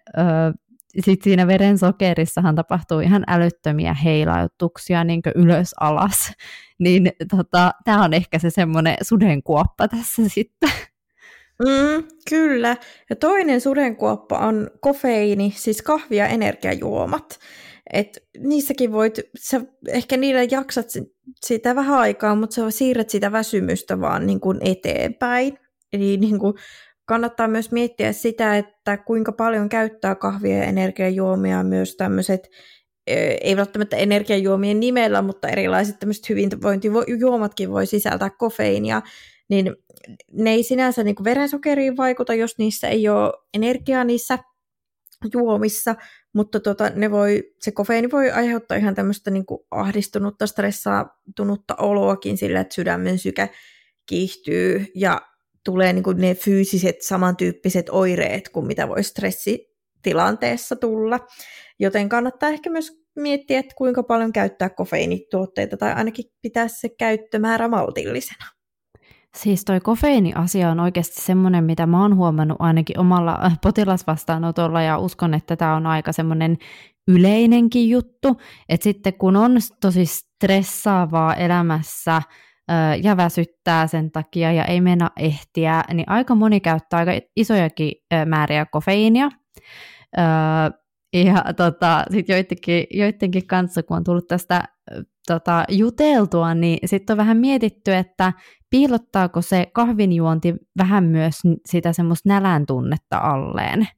sitten 1.01 1.25
siinä 1.25 1.47
verensokerissahan 1.47 2.55
tapahtuu 2.55 3.01
ihan 3.01 3.25
älyttömiä 3.27 3.95
heilautuksia 3.95 5.05
niin 5.05 5.23
ylös 5.35 5.75
alas. 5.81 6.33
Niin 6.79 7.13
tota, 7.37 7.73
tämä 7.85 8.05
on 8.05 8.15
ehkä 8.15 8.39
se 8.39 8.51
semmoinen 8.51 8.97
sudenkuoppa 9.03 9.89
tässä 9.89 10.23
sitten. 10.35 10.71
Mm, 11.59 12.05
kyllä. 12.31 12.77
Ja 13.11 13.17
toinen 13.17 13.61
sudenkuoppa 13.61 14.39
on 14.39 14.71
kofeiini, 14.81 15.53
siis 15.57 15.83
kahvi- 15.83 16.17
ja 16.17 16.27
energiajuomat. 16.27 17.39
Et 17.93 18.19
niissäkin 18.39 18.93
voit, 18.93 19.21
sä 19.39 19.61
ehkä 19.89 20.17
niillä 20.17 20.43
jaksat 20.43 20.87
sitä 21.47 21.75
vähän 21.75 21.99
aikaa, 21.99 22.35
mutta 22.35 22.55
sä 22.55 22.71
siirrät 22.71 23.11
sitä 23.11 23.33
väsymystä 23.33 24.01
vaan 24.01 24.27
niin 24.27 24.41
kuin 24.41 24.59
eteenpäin. 24.61 25.59
Eli 25.93 26.17
niin 26.17 26.39
kuin 26.39 26.55
kannattaa 27.07 27.49
myös 27.49 27.73
miettiä 27.73 28.13
sitä, 28.13 28.59
että 28.59 28.97
kuinka 28.97 29.33
paljon 29.33 29.69
käyttää 29.69 30.15
kahvia 30.15 30.57
ja 30.57 30.65
energiajuomia 30.65 31.63
myös 31.63 31.97
tämmöiset, 31.97 32.49
ei 33.41 33.57
välttämättä 33.57 33.97
energiajuomien 33.97 34.81
nimellä, 34.81 35.23
mutta 35.23 35.49
erilaiset 35.49 35.99
tämmöiset 35.99 36.29
hyvinvointijuomatkin 36.29 37.71
voi 37.71 37.87
sisältää 37.87 38.31
kofeiinia, 38.31 39.03
niin 39.49 39.77
ne 40.33 40.51
ei 40.51 40.63
sinänsä 40.63 41.05
niin 41.05 41.15
kuin 41.15 41.25
verensokeriin 41.25 41.97
vaikuta, 41.97 42.35
jos 42.35 42.59
niissä 42.59 42.89
ei 42.89 43.09
ole 43.09 43.33
energiaa 43.55 44.05
niissä 44.05 44.39
juomissa, 45.35 45.95
mutta 46.35 46.61
tota, 46.61 46.91
ne 46.91 47.11
voi, 47.11 47.53
se 47.61 47.73
kofeiini 47.73 48.11
voi 48.11 48.31
aiheuttaa 48.31 48.77
ihan 48.77 48.95
tämmöistä 48.95 49.31
niin 49.31 49.47
kuin 49.47 49.61
ahdistunutta, 49.71 50.47
stressaatunutta 50.47 51.75
oloakin 51.79 52.39
sillä, 52.39 52.61
että 52.61 52.75
sydämen 52.75 53.19
syke 53.19 53.51
kiihtyy 54.07 54.87
ja 54.95 55.21
tulee 55.65 55.93
niin 55.93 56.03
kuin 56.03 56.21
ne 56.21 56.35
fyysiset 56.35 57.03
samantyyppiset 57.03 57.87
oireet 57.91 58.49
kuin 58.49 58.67
mitä 58.67 58.89
voi 58.89 59.05
stressitilanteessa 59.05 60.77
tulla. 60.77 61.21
Joten 61.79 62.09
kannattaa 62.09 62.49
ehkä 62.49 62.71
myös 62.71 63.05
miettiä, 63.17 63.59
että 63.59 63.75
kuinka 63.79 64.03
paljon 64.03 64.33
käyttää 64.33 64.69
kofeiinituotteita 64.69 65.77
tai 65.77 65.93
ainakin 65.93 66.25
pitää 66.43 66.69
se 66.69 66.89
käyttömäärä 66.89 67.69
maltillisena. 67.69 68.47
Siis 69.37 69.65
toi 69.65 69.81
kofeiini-asia 69.81 70.71
on 70.71 70.81
oikeasti 70.81 71.23
semmoinen, 71.23 71.65
mitä 71.65 71.87
mä 71.87 72.03
oon 72.03 72.17
huomannut 72.17 72.57
ainakin 72.61 73.01
omalla 73.01 73.39
äh, 73.45 73.59
potilasvastaanotolla 73.63 74.83
ja 74.83 74.99
uskon, 74.99 75.35
että 75.35 75.57
tämä 75.57 75.77
on 75.77 75.87
aika 75.87 76.13
semmoinen 76.13 76.59
yleinenkin 77.09 77.89
juttu, 77.89 78.41
että 78.69 78.85
sitten 78.85 79.15
kun 79.15 79.37
on 79.37 79.53
tosi 79.81 80.07
stressaavaa 80.07 81.35
elämässä, 81.35 82.23
ja 83.03 83.17
väsyttää 83.17 83.87
sen 83.87 84.11
takia 84.11 84.53
ja 84.53 84.65
ei 84.65 84.81
mennä 84.81 85.11
ehtiä, 85.19 85.85
niin 85.93 86.09
aika 86.09 86.35
moni 86.35 86.61
käyttää 86.61 86.99
aika 86.99 87.27
isojakin 87.37 87.93
määriä 88.27 88.67
kofeiinia. 88.67 89.29
Ja 91.15 91.45
tota, 91.57 92.05
sitten 92.11 92.35
joidenkin, 92.35 92.87
joidenkin 92.91 93.47
kanssa, 93.47 93.83
kun 93.83 93.97
on 93.97 94.05
tullut 94.05 94.29
tästä 94.29 94.63
tota, 95.27 95.65
juteltua, 95.69 96.55
niin 96.55 96.79
sitten 96.89 97.15
on 97.15 97.19
vähän 97.19 97.37
mietitty, 97.37 97.95
että 97.95 98.33
piilottaako 98.71 99.43
se 99.43 99.67
kahvinjuonti 99.73 100.55
vähän 100.79 101.05
myös 101.05 101.35
sitä 101.67 101.93
semmoista 101.93 102.29
nälän 102.29 102.67
tunnetta 102.67 103.19
alleen, 103.19 103.89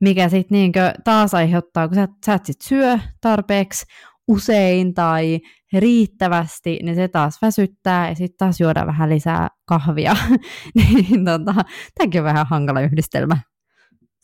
mikä 0.00 0.28
sitten 0.28 0.56
niinkö 0.56 0.92
taas 1.04 1.34
aiheuttaa, 1.34 1.88
kun 1.88 1.94
sä, 1.94 2.08
sä 2.26 2.34
et 2.34 2.44
sit 2.44 2.62
syö 2.62 2.98
tarpeeksi 3.20 3.86
usein 4.28 4.94
tai 4.94 5.40
riittävästi, 5.72 6.78
niin 6.82 6.94
se 6.94 7.08
taas 7.08 7.42
väsyttää 7.42 8.08
ja 8.08 8.14
sitten 8.14 8.38
taas 8.38 8.60
juoda 8.60 8.86
vähän 8.86 9.10
lisää 9.10 9.48
kahvia. 9.64 10.16
niin 10.74 11.24
tota, 11.24 11.54
tämäkin 11.98 12.20
on 12.20 12.24
vähän 12.24 12.46
hankala 12.46 12.80
yhdistelmä. 12.80 13.36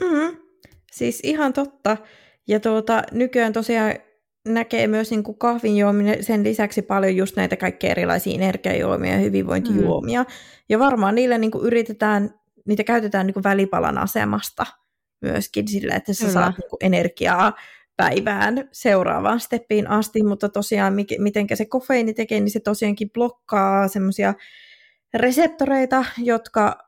Mm, 0.03 0.37
siis 0.93 1.21
ihan 1.23 1.53
totta. 1.53 1.97
Ja 2.49 2.61
tuota, 2.61 3.03
nykyään 3.13 3.53
tosiaan 3.53 3.95
näkee 4.49 4.87
myös 4.87 5.11
niin 5.11 5.23
kuin 5.23 5.39
kahvin 5.39 5.77
juominen 5.77 6.25
sen 6.25 6.45
lisäksi 6.45 6.83
paljon 6.83 7.17
just 7.17 7.37
näitä 7.37 7.57
kaikkia 7.57 7.91
erilaisia 7.91 8.35
energiajuomia 8.35 9.13
ja 9.13 9.19
hyvinvointijuomia. 9.19 10.23
Mm. 10.23 10.29
Ja 10.69 10.79
varmaan 10.79 11.15
niillä 11.15 11.39
niin 11.39 11.51
kuin 11.51 11.65
yritetään, 11.65 12.35
niitä 12.69 12.85
käytetään 12.85 13.27
niin 13.27 13.35
kuin 13.35 13.45
välipalan 13.45 13.99
asemasta 13.99 14.67
myöskin 15.23 15.69
sillä, 15.69 15.95
että 15.95 16.13
sä 16.13 16.21
Kyllä. 16.21 16.33
saat 16.33 16.59
niin 16.59 16.71
kuin 16.71 16.79
energiaa 16.81 17.53
päivään 18.01 18.69
seuraavaan 18.73 19.41
steppiin 19.41 19.87
asti, 19.87 20.23
mutta 20.23 20.49
tosiaan 20.49 20.95
miten 21.19 21.47
se 21.55 21.65
kofeiini 21.65 22.15
tekee, 22.15 22.41
niin 22.41 22.51
se 22.51 22.61
tosiaankin 22.61 23.11
blokkaa 23.11 23.89
semmoisia 23.89 24.35
reseptoreita, 25.15 26.05
jotka 26.19 26.79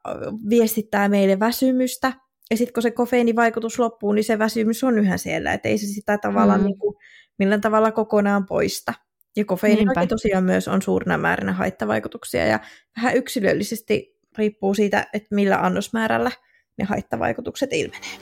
viestittää 0.50 1.09
meille 1.09 1.40
väsymystä, 1.40 2.12
ja 2.50 2.57
sitten 2.57 2.73
kun 2.73 2.83
se 2.83 2.90
kofeiinivaikutus 2.90 3.78
loppuu, 3.78 4.12
niin 4.12 4.25
se 4.25 4.38
väsymys 4.38 4.85
on 4.85 4.99
yhä 4.99 5.16
siellä, 5.16 5.52
että 5.52 5.69
ei 5.69 5.78
se 5.78 5.87
sitä 5.87 6.19
tavallaan 6.19 6.61
mm. 6.61 6.66
niin 6.66 6.78
kuin, 6.78 6.97
millään 7.38 7.61
tavalla 7.61 7.92
kokonaan 7.92 8.47
poista. 8.47 8.95
Ja 9.37 9.45
kofeiinillakin 9.45 10.09
tosiaan 10.09 10.45
myös 10.45 10.69
on 10.69 10.83
suurina 10.83 11.19
määrinä 11.19 11.52
haittavaikutuksia, 11.52 12.47
ja 12.47 12.61
vähän 12.97 13.16
yksilöllisesti 13.16 14.19
riippuu 14.38 14.75
siitä, 14.75 15.07
että 15.12 15.35
millä 15.35 15.57
annosmäärällä 15.57 16.31
ne 16.78 16.85
haittavaikutukset 16.85 17.73
ilmenee. 17.73 18.19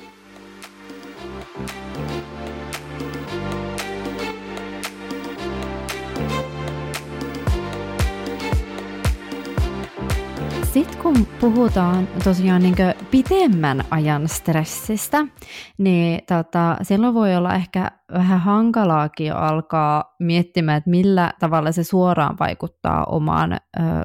Sitten 10.73 10.99
kun 11.03 11.27
puhutaan 11.41 12.09
tosiaan 12.25 12.62
niin 12.62 12.75
pitemmän 13.11 13.85
ajan 13.91 14.29
stressistä, 14.29 15.27
niin 15.79 16.21
tota, 16.27 16.77
silloin 16.83 17.15
voi 17.15 17.37
olla 17.37 17.55
ehkä 17.55 17.91
vähän 18.12 18.41
hankalaakin 18.41 19.27
jo 19.27 19.37
alkaa 19.37 20.15
miettimään, 20.19 20.79
että 20.79 20.91
millä 20.91 21.33
tavalla 21.41 21.73
se 21.73 21.85
suoraan 21.85 22.37
vaikuttaa 22.41 23.05
omaan 23.05 23.53
ö, 23.53 23.59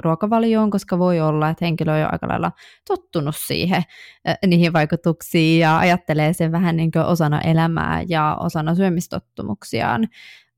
ruokavalioon, 0.03 0.71
koska 0.71 0.99
voi 0.99 1.21
olla, 1.21 1.49
että 1.49 1.65
henkilö 1.65 1.93
on 1.93 1.99
jo 1.99 2.07
aika 2.11 2.27
lailla 2.27 2.51
tottunut 2.87 3.35
siihen, 3.37 3.83
ö, 4.29 4.33
niihin 4.47 4.73
vaikutuksiin 4.73 5.59
ja 5.59 5.77
ajattelee 5.77 6.33
sen 6.33 6.51
vähän 6.51 6.75
niin 6.75 6.91
osana 7.05 7.41
elämää 7.41 8.03
ja 8.07 8.37
osana 8.39 8.75
syömistottumuksiaan. 8.75 10.07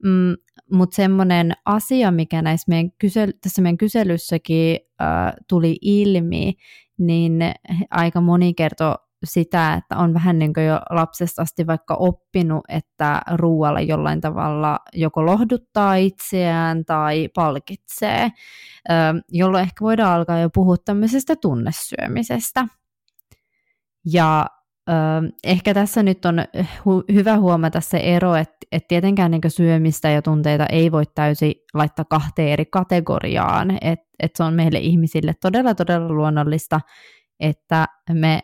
Mm, 0.03 0.35
Mutta 0.71 0.95
semmoinen 0.95 1.51
asia, 1.65 2.11
mikä 2.11 2.41
näissä 2.41 2.65
meidän 2.69 2.91
kysely- 3.03 3.37
tässä 3.41 3.61
meidän 3.61 3.77
kyselyssäkin 3.77 4.79
äh, 5.01 5.33
tuli 5.49 5.77
ilmi, 5.81 6.53
niin 6.97 7.39
aika 7.91 8.21
moni 8.21 8.53
kertoo 8.53 8.95
sitä, 9.25 9.73
että 9.73 9.97
on 9.97 10.13
vähän 10.13 10.39
niin 10.39 10.53
kuin 10.53 10.65
jo 10.65 10.79
lapsesta 10.89 11.41
asti 11.41 11.67
vaikka 11.67 11.95
oppinut, 11.95 12.63
että 12.69 13.21
ruoalla 13.35 13.81
jollain 13.81 14.21
tavalla 14.21 14.79
joko 14.93 15.25
lohduttaa 15.25 15.95
itseään 15.95 16.85
tai 16.85 17.29
palkitsee, 17.35 18.29
jolloin 19.31 19.61
ehkä 19.63 19.81
voidaan 19.81 20.13
alkaa 20.13 20.39
jo 20.39 20.49
puhua 20.53 20.75
tämmöisestä 20.85 21.35
tunnesyömisestä. 21.35 22.67
Ja 24.05 24.45
ehkä 25.43 25.73
tässä 25.73 26.03
nyt 26.03 26.25
on 26.25 26.39
hu- 26.63 27.13
hyvä 27.13 27.37
huomata 27.37 27.81
se 27.81 27.97
ero, 27.97 28.35
että, 28.35 28.57
että 28.71 28.87
tietenkään 28.87 29.31
niin 29.31 29.41
syömistä 29.47 30.09
ja 30.09 30.21
tunteita 30.21 30.65
ei 30.65 30.91
voi 30.91 31.03
täysin 31.15 31.53
laittaa 31.73 32.05
kahteen 32.05 32.49
eri 32.49 32.65
kategoriaan, 32.65 33.71
että, 33.71 34.05
että 34.19 34.37
se 34.37 34.43
on 34.43 34.53
meille 34.53 34.79
ihmisille 34.79 35.33
todella 35.41 35.75
todella 35.75 36.09
luonnollista, 36.09 36.81
että 37.39 37.87
me 38.13 38.39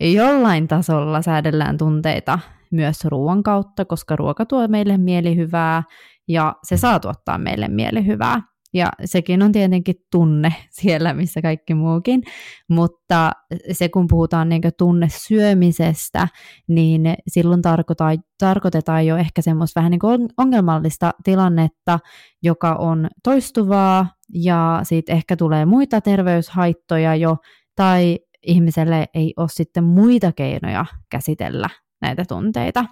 jollain 0.00 0.68
tasolla 0.68 1.22
säädellään 1.22 1.78
tunteita 1.78 2.38
myös 2.70 3.04
ruoan 3.04 3.42
kautta, 3.42 3.84
koska 3.84 4.16
ruoka 4.16 4.46
tuo 4.46 4.68
meille 4.68 4.98
mielihyvää 4.98 5.82
ja 6.28 6.54
se 6.62 6.76
saa 6.76 7.00
tuottaa 7.00 7.38
meille 7.38 7.68
mielihyvää. 7.68 8.42
Ja 8.76 8.88
sekin 9.04 9.42
on 9.42 9.52
tietenkin 9.52 9.94
tunne 10.10 10.54
siellä, 10.70 11.14
missä 11.14 11.42
kaikki 11.42 11.74
muukin, 11.74 12.22
mutta 12.68 13.32
se 13.72 13.88
kun 13.88 14.06
puhutaan 14.06 14.48
niin 14.48 14.62
tunne 14.78 15.06
syömisestä, 15.10 16.28
niin 16.68 17.14
silloin 17.28 17.62
tarkoitetaan, 17.62 18.18
tarkoitetaan 18.38 19.06
jo 19.06 19.16
ehkä 19.16 19.42
semmoista 19.42 19.80
vähän 19.80 19.90
niin 19.90 20.28
ongelmallista 20.36 21.10
tilannetta, 21.24 21.98
joka 22.42 22.74
on 22.74 23.08
toistuvaa 23.22 24.06
ja 24.34 24.80
siitä 24.82 25.12
ehkä 25.12 25.36
tulee 25.36 25.66
muita 25.66 26.00
terveyshaittoja 26.00 27.14
jo, 27.14 27.36
tai 27.76 28.18
ihmiselle 28.46 29.06
ei 29.14 29.34
ole 29.36 29.48
sitten 29.50 29.84
muita 29.84 30.32
keinoja 30.32 30.86
käsitellä 31.10 31.68
näitä 32.02 32.24
tunteita. 32.28 32.84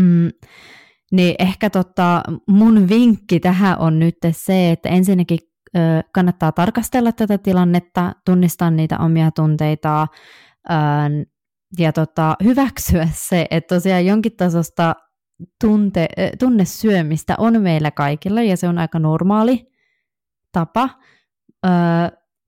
Mm, 0.00 0.30
niin 1.10 1.34
ehkä 1.38 1.70
tota, 1.70 2.22
mun 2.48 2.88
vinkki 2.88 3.40
tähän 3.40 3.78
on 3.78 3.98
nyt 3.98 4.16
se, 4.30 4.70
että 4.70 4.88
ensinnäkin 4.88 5.38
kannattaa 6.12 6.52
tarkastella 6.52 7.12
tätä 7.12 7.38
tilannetta, 7.38 8.12
tunnistaa 8.24 8.70
niitä 8.70 8.98
omia 8.98 9.30
tunteita 9.30 10.06
ja 11.78 11.92
tota, 11.92 12.36
hyväksyä 12.44 13.08
se, 13.12 13.46
että 13.50 13.74
tosiaan 13.74 14.06
jonkin 14.06 14.36
tasosta 14.36 14.94
tunte, 15.60 16.08
tunnesyömistä 16.38 17.34
on 17.38 17.62
meillä 17.62 17.90
kaikilla 17.90 18.42
ja 18.42 18.56
se 18.56 18.68
on 18.68 18.78
aika 18.78 18.98
normaali 18.98 19.70
tapa, 20.52 20.88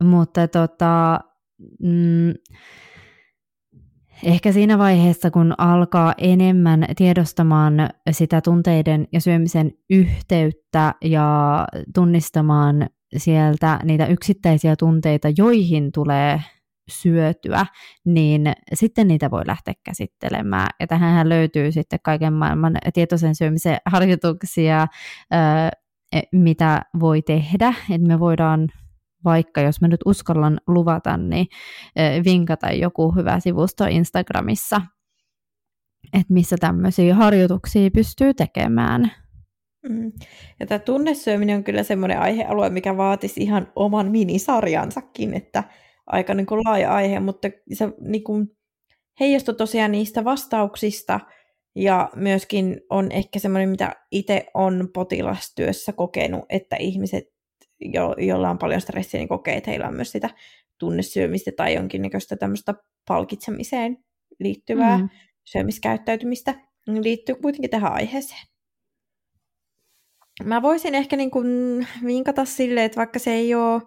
mutta 0.04 0.48
tota, 0.48 1.20
mm, 1.82 2.34
Ehkä 4.24 4.52
siinä 4.52 4.78
vaiheessa, 4.78 5.30
kun 5.30 5.54
alkaa 5.58 6.14
enemmän 6.18 6.84
tiedostamaan 6.96 7.74
sitä 8.10 8.40
tunteiden 8.40 9.08
ja 9.12 9.20
syömisen 9.20 9.72
yhteyttä 9.90 10.94
ja 11.04 11.66
tunnistamaan 11.94 12.86
sieltä 13.16 13.78
niitä 13.84 14.06
yksittäisiä 14.06 14.76
tunteita, 14.76 15.28
joihin 15.38 15.92
tulee 15.92 16.40
syötyä, 16.90 17.66
niin 18.04 18.52
sitten 18.74 19.08
niitä 19.08 19.30
voi 19.30 19.42
lähteä 19.46 19.74
käsittelemään. 19.84 20.68
Ja 20.80 20.86
tähän 20.86 21.28
löytyy 21.28 21.72
sitten 21.72 21.98
kaiken 22.02 22.32
maailman 22.32 22.76
tietoisen 22.94 23.34
syömisen 23.34 23.76
harjoituksia, 23.86 24.86
mitä 26.32 26.82
voi 27.00 27.22
tehdä. 27.22 27.74
Että 27.90 28.08
me 28.08 28.20
voidaan 28.20 28.68
vaikka 29.24 29.60
jos 29.60 29.80
mä 29.80 29.88
nyt 29.88 30.00
uskallan 30.06 30.60
luvata, 30.66 31.16
niin 31.16 31.46
vinkata 32.24 32.72
joku 32.72 33.10
hyvä 33.10 33.40
sivusto 33.40 33.84
Instagramissa, 33.84 34.80
että 36.12 36.32
missä 36.32 36.56
tämmöisiä 36.60 37.14
harjoituksia 37.14 37.90
pystyy 37.90 38.34
tekemään. 38.34 39.12
Mm. 39.88 40.12
Ja 40.60 40.66
tämä 40.66 40.78
tunnesyöminen 40.78 41.56
on 41.56 41.64
kyllä 41.64 41.82
semmoinen 41.82 42.20
aihealue, 42.20 42.70
mikä 42.70 42.96
vaatisi 42.96 43.42
ihan 43.42 43.72
oman 43.76 44.10
minisarjansakin, 44.10 45.34
että 45.34 45.64
aika 46.06 46.34
niin 46.34 46.46
kuin 46.46 46.60
laaja 46.64 46.94
aihe, 46.94 47.20
mutta 47.20 47.48
se 47.72 47.92
niin 48.00 48.24
kuin 48.24 48.48
heijastui 49.20 49.54
tosiaan 49.54 49.92
niistä 49.92 50.24
vastauksista, 50.24 51.20
ja 51.76 52.10
myöskin 52.16 52.80
on 52.90 53.12
ehkä 53.12 53.38
semmoinen, 53.38 53.68
mitä 53.68 53.94
itse 54.10 54.46
on 54.54 54.88
potilastyössä 54.94 55.92
kokenut, 55.92 56.44
että 56.48 56.76
ihmiset 56.76 57.24
jo, 57.92 58.14
jolla 58.18 58.50
on 58.50 58.58
paljon 58.58 58.80
stressiä, 58.80 59.20
niin 59.20 59.28
kokee, 59.28 59.56
että 59.56 59.70
heillä 59.70 59.88
on 59.88 59.94
myös 59.94 60.12
sitä 60.12 60.30
tunnesyömistä 60.78 61.50
tai 61.56 61.74
jonkinnäköistä 61.74 62.36
tämmöistä 62.36 62.74
palkitsemiseen 63.08 63.96
liittyvää 64.40 64.98
mm. 64.98 65.08
syömiskäyttäytymistä 65.44 66.54
liittyy 66.86 67.34
kuitenkin 67.34 67.70
tähän 67.70 67.92
aiheeseen. 67.92 68.40
Mä 70.44 70.62
voisin 70.62 70.94
ehkä 70.94 71.16
niin 71.16 71.30
kuin 71.30 71.46
vinkata 72.04 72.44
silleen, 72.44 72.86
että 72.86 72.96
vaikka 72.96 73.18
se 73.18 73.32
ei 73.32 73.54
ole, 73.54 73.82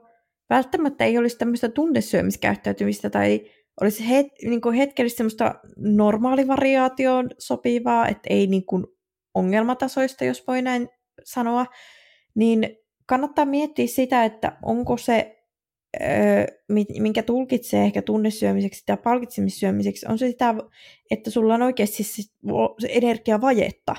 välttämättä 0.49 1.03
ei 1.05 1.17
olisi 1.17 1.37
tämmöistä 1.37 1.69
tunnesyömiskäyttäytymistä 1.69 3.09
tai 3.09 3.51
olisi 3.81 4.09
het, 4.09 4.27
niin 4.43 4.61
kuin 4.61 4.75
hetkellistä 4.75 5.17
semmoista 5.17 5.55
normaalivariaatioon 5.77 7.29
sopivaa, 7.39 8.07
että 8.07 8.27
ei 8.29 8.47
niin 8.47 8.65
kuin 8.65 8.85
ongelmatasoista, 9.33 10.25
jos 10.25 10.47
voi 10.47 10.61
näin 10.61 10.89
sanoa, 11.23 11.65
niin 12.35 12.77
kannattaa 13.05 13.45
miettiä 13.45 13.87
sitä, 13.87 14.25
että 14.25 14.57
onko 14.63 14.97
se, 14.97 15.45
minkä 16.99 17.23
tulkitsee 17.23 17.83
ehkä 17.83 18.01
tunnesyömiseksi 18.01 18.83
tai 18.85 18.97
palkitsemissyömiseksi, 18.97 20.05
on 20.09 20.17
se 20.17 20.27
sitä, 20.27 20.55
että 21.11 21.29
sulla 21.31 21.53
on 21.53 21.61
oikeasti 21.61 22.03
se 22.03 22.23
energiavajetta 22.89 23.95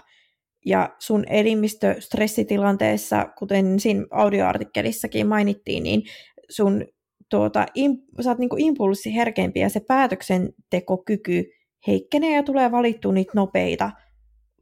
ja 0.66 0.96
sun 0.98 1.24
elimistö 1.30 1.96
stressitilanteessa, 1.98 3.28
kuten 3.38 3.80
siinä 3.80 4.06
audioartikkelissakin 4.10 5.26
mainittiin, 5.26 5.82
niin 5.82 6.02
sun 6.50 6.84
tuota, 7.30 7.66
im, 7.74 7.98
sä 8.20 8.30
oot 8.30 8.38
niinku 8.38 8.56
impulssiherkempi 8.58 9.60
ja 9.60 9.68
se 9.68 9.80
päätöksentekokyky 9.80 11.44
heikkenee 11.86 12.34
ja 12.34 12.42
tulee 12.42 12.72
valittua 12.72 13.12
niitä 13.12 13.32
nopeita 13.34 13.90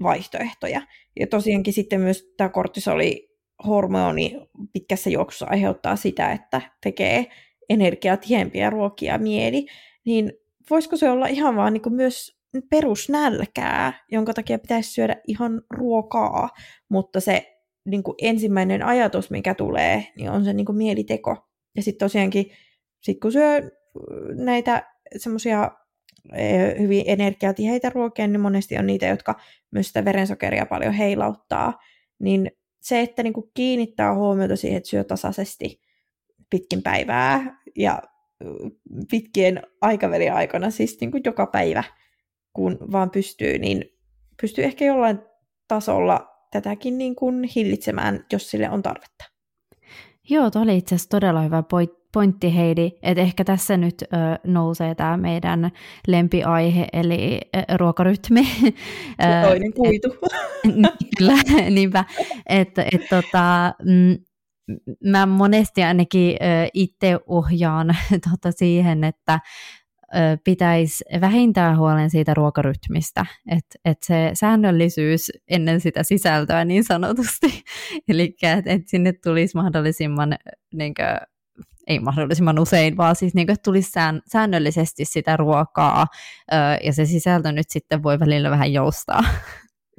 vaihtoehtoja. 0.03 0.83
Ja 1.21 1.27
tosiaankin 1.27 1.73
sitten 1.73 2.01
myös 2.01 2.33
tämä 2.37 2.49
kortisoli 2.49 3.34
hormoni 3.67 4.37
pitkässä 4.73 5.11
juoksussa 5.11 5.47
aiheuttaa 5.51 5.97
sitä, 5.97 6.33
että 6.33 6.61
tekee 6.83 7.27
energiatiempiä 7.69 8.71
ruokia 8.71 9.19
mieli, 9.19 9.67
niin 10.05 10.33
voisiko 10.71 10.97
se 10.97 11.11
olla 11.11 11.27
ihan 11.27 11.57
vaan 11.57 11.73
niin 11.73 11.83
myös 11.95 12.37
perusnälkää, 12.71 14.05
jonka 14.13 14.35
takia 14.35 14.59
pitäisi 14.59 14.93
syödä 14.93 15.17
ihan 15.27 15.63
ruokaa, 15.71 16.49
mutta 16.89 17.21
se 17.21 17.55
niin 17.87 18.03
kuin 18.03 18.15
ensimmäinen 18.23 18.83
ajatus, 18.83 19.31
mikä 19.31 19.55
tulee, 19.55 20.07
niin 20.17 20.31
on 20.31 20.45
se 20.45 20.53
niin 20.53 20.67
kuin 20.67 20.79
mieliteko. 20.79 21.49
Ja 21.77 21.83
sitten 21.83 22.07
tosiaankin, 22.07 22.51
sit 23.01 23.21
kun 23.21 23.33
syö 23.33 23.71
näitä 24.35 24.95
semmoisia 25.17 25.71
e, 26.33 26.49
hyvin 26.79 27.05
energiatiheitä 27.07 27.91
ruokia, 27.91 28.27
niin 28.27 28.41
monesti 28.41 28.79
on 28.79 28.87
niitä, 28.87 29.07
jotka 29.07 29.35
myös 29.71 29.87
sitä 29.87 30.05
verensokeria 30.05 30.67
paljon 30.67 30.93
heilauttaa, 30.93 31.73
niin 32.19 32.51
se, 32.85 33.01
että 33.01 33.23
niin 33.23 33.33
kuin 33.33 33.51
kiinnittää 33.55 34.15
huomiota 34.15 34.57
siihen, 34.57 34.77
että 34.77 34.89
syö 34.89 35.05
tasaisesti 35.05 35.81
pitkin 36.51 36.83
päivää 36.83 37.61
ja 37.77 38.03
pitkien 39.11 39.63
aikavälin 39.81 40.33
aikana, 40.33 40.71
siis 40.71 41.01
niin 41.01 41.11
kuin 41.11 41.23
joka 41.27 41.47
päivä, 41.47 41.85
kun 42.53 42.79
vaan 42.93 43.11
pystyy, 43.11 43.59
niin 43.59 43.85
pystyy 44.43 44.65
ehkä 44.65 44.85
jollain 44.85 45.19
tasolla 45.69 46.31
tätäkin 46.51 46.99
niin 46.99 47.17
kuin 47.17 47.45
hillitsemään, 47.45 48.27
jos 48.33 48.51
sille 48.51 48.71
on 48.71 48.83
tarvetta. 48.83 49.25
Joo, 50.31 50.51
tuo 50.51 50.63
oli 50.63 50.77
itse 50.77 50.95
asiassa 50.95 51.11
todella 51.11 51.43
hyvä 51.43 51.63
pointti 52.15 52.57
Heidi, 52.57 52.91
että 53.03 53.23
ehkä 53.23 53.45
tässä 53.45 53.77
nyt 53.77 54.03
ö, 54.03 54.07
nousee 54.47 54.95
tämä 54.95 55.17
meidän 55.17 55.71
lempiaihe, 56.07 56.87
eli 56.93 57.41
ö, 57.57 57.77
ruokarytmi. 57.77 58.49
Toinen 59.49 59.73
kuitu. 59.73 60.09
Kyllä, 61.19 61.35
niinpä. 61.71 62.05
Että 62.49 62.83
et, 62.93 63.01
tota, 63.11 63.75
mm, 63.83 64.17
mä 65.11 65.27
monesti 65.27 65.83
ainakin 65.83 66.37
itse 66.75 67.19
ohjaan 67.27 67.97
tota, 68.31 68.53
siihen, 68.59 69.05
että 69.05 69.41
pitäisi 70.45 71.05
vähintään 71.21 71.79
huolen 71.79 72.11
siitä 72.11 72.35
ruokarytmistä, 72.35 73.27
että 73.51 73.79
et 73.85 73.99
se 74.03 74.31
säännöllisyys 74.35 75.33
ennen 75.49 75.81
sitä 75.81 76.03
sisältöä 76.03 76.65
niin 76.65 76.85
sanotusti, 76.85 77.63
eli 78.09 78.37
että 78.43 78.71
et 78.73 78.83
sinne 78.87 79.13
tulisi 79.13 79.57
mahdollisimman 79.57 80.37
niin 80.75 80.95
kuin, 80.95 81.34
ei 81.87 82.01
mahdollisimman 82.01 82.59
usein, 82.59 82.97
vaan 82.97 83.17
siis 83.17 83.35
niin 83.35 83.47
kuin, 83.47 83.55
että 83.55 83.63
tulisi 83.63 83.91
sään, 83.91 84.23
säännöllisesti 84.27 85.05
sitä 85.05 85.37
ruokaa, 85.37 86.07
ja 86.85 86.93
se 86.93 87.07
sisältö 87.07 87.53
nyt 87.53 87.71
sitten 87.71 88.03
voi 88.03 88.21
välillä 88.21 88.51
vähän 88.51 88.73
joustaa. 88.73 89.25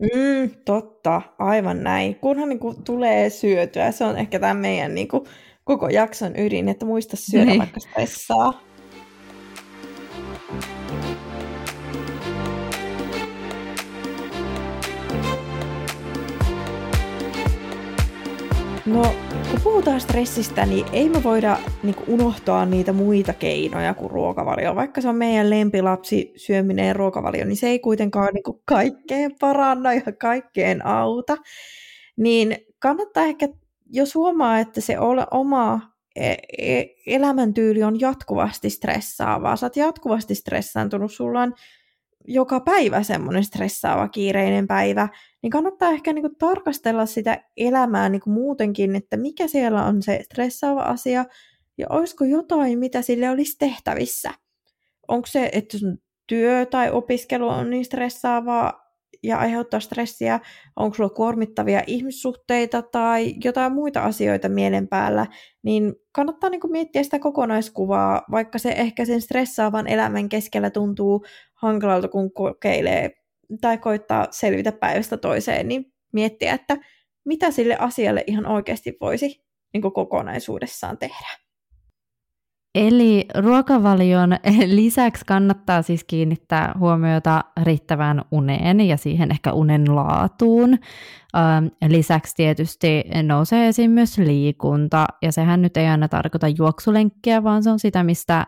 Mm, 0.02 0.50
totta, 0.66 1.22
aivan 1.40 1.84
näin. 1.84 2.16
Kunhan 2.16 2.50
niin 2.50 2.60
kuin, 2.60 2.84
tulee 2.84 3.30
syötyä, 3.30 3.92
se 3.92 4.06
on 4.06 4.18
ehkä 4.18 4.40
tämä 4.40 4.54
meidän 4.54 4.96
niin 4.96 5.08
kuin, 5.08 5.24
koko 5.64 5.90
jakson 5.90 6.40
ydin, 6.40 6.70
että 6.70 6.86
muista 6.86 7.18
syödä 7.18 7.46
niin. 7.46 7.60
vaikka 7.60 7.80
stressaa. 7.80 8.62
No, 18.86 19.16
puhutaan 19.66 20.02
stressistä, 20.02 20.66
niin 20.66 20.86
ei 20.92 21.10
me 21.10 21.24
voida 21.24 21.58
niin 21.84 21.96
unohtaa 22.08 22.66
niitä 22.66 22.94
muita 22.94 23.34
keinoja 23.34 23.94
kuin 23.94 24.12
ruokavalio. 24.12 24.76
Vaikka 24.76 25.02
se 25.02 25.10
on 25.10 25.16
meidän 25.16 25.50
lempilapsi 25.50 26.34
syöminen 26.36 26.88
ja 26.88 26.94
ruokavalio, 26.94 27.46
niin 27.46 27.58
se 27.58 27.68
ei 27.68 27.80
kuitenkaan 27.80 28.34
niin 28.34 28.62
kaikkeen 28.66 29.32
paranna 29.40 29.94
ja 29.94 30.02
kaikkeen 30.20 30.86
auta. 30.86 31.38
Niin 32.18 32.58
kannattaa 32.80 33.24
ehkä, 33.24 33.48
jos 33.92 34.16
huomaa, 34.16 34.60
että 34.60 34.82
se 34.82 35.00
ole 35.00 35.28
oma 35.32 35.82
e- 36.16 36.36
e- 36.58 36.96
elämäntyyli 37.08 37.84
on 37.84 38.00
jatkuvasti 38.00 38.70
stressaavaa, 38.70 39.56
sä 39.56 39.66
oot 39.66 39.76
jatkuvasti 39.76 40.36
stressaantunut, 40.36 41.12
sulla 41.12 41.42
on 41.42 41.54
joka 42.28 42.60
päivä 42.60 43.04
semmoinen 43.04 43.44
stressaava, 43.44 44.08
kiireinen 44.08 44.68
päivä, 44.68 45.10
niin 45.42 45.52
kannattaa 45.52 45.92
ehkä 45.92 46.14
niin 46.14 46.24
kuin 46.24 46.36
tarkastella 46.36 47.06
sitä 47.06 47.44
elämää 47.58 48.10
niin 48.10 48.22
kuin 48.22 48.34
muutenkin, 48.34 48.96
että 48.96 49.18
mikä 49.18 49.48
siellä 49.48 49.86
on 49.86 50.02
se 50.02 50.20
stressaava 50.24 50.82
asia, 50.82 51.26
ja 51.78 51.88
olisiko 51.90 52.26
jotain, 52.26 52.80
mitä 52.80 53.02
sille 53.02 53.30
olisi 53.30 53.58
tehtävissä. 53.60 54.32
Onko 55.08 55.28
se, 55.28 55.50
että 55.54 55.78
sun 55.78 55.98
työ 56.28 56.66
tai 56.66 56.92
opiskelu 56.92 57.48
on 57.48 57.70
niin 57.70 57.86
stressaavaa, 57.86 58.85
ja 59.26 59.38
aiheuttaa 59.38 59.80
stressiä, 59.80 60.40
onko 60.76 60.96
sulla 60.96 61.10
kuormittavia 61.10 61.84
ihmissuhteita 61.88 62.82
tai 62.82 63.36
jotain 63.44 63.74
muita 63.74 64.02
asioita 64.02 64.50
mielen 64.50 64.88
päällä, 64.88 65.26
niin 65.64 65.94
kannattaa 66.12 66.50
niin 66.50 66.62
miettiä 66.70 67.04
sitä 67.04 67.20
kokonaiskuvaa, 67.20 68.22
vaikka 68.32 68.58
se 68.58 68.70
ehkä 68.70 69.06
sen 69.06 69.22
stressaavan 69.22 69.88
elämän 69.88 70.30
keskellä 70.30 70.70
tuntuu 70.70 71.26
hankalalta, 71.54 72.08
kun 72.08 72.34
kokeilee 72.34 73.12
tai 73.62 73.78
koittaa 73.78 74.28
selvitä 74.32 74.72
päivästä 74.72 75.18
toiseen, 75.18 75.68
niin 75.68 75.94
miettiä, 76.14 76.54
että 76.54 76.78
mitä 77.26 77.52
sille 77.52 77.78
asialle 77.80 78.24
ihan 78.28 78.46
oikeasti 78.46 78.98
voisi 79.02 79.46
niin 79.74 79.82
kokonaisuudessaan 79.94 80.98
tehdä. 80.98 81.45
Eli 82.76 83.26
ruokavalion 83.36 84.30
lisäksi 84.68 85.26
kannattaa 85.26 85.82
siis 85.82 86.04
kiinnittää 86.04 86.76
huomiota 86.80 87.44
riittävään 87.64 88.22
uneen 88.32 88.82
ja 88.82 88.98
siihen 88.98 89.32
ehkä 89.32 89.54
unen 89.54 89.96
laatuun. 89.96 90.78
Lisäksi 91.88 92.36
tietysti 92.36 93.04
nousee 93.24 93.68
esiin 93.68 93.92
myös 93.92 94.18
liikunta, 94.18 95.06
ja 95.22 95.32
sehän 95.32 95.62
nyt 95.62 95.78
ei 95.78 95.88
aina 95.88 96.08
tarkoita 96.08 96.48
juoksulenkkiä, 96.48 97.44
vaan 97.44 97.64
se 97.64 97.70
on 97.70 97.80
sitä, 97.80 98.04
mistä 98.04 98.48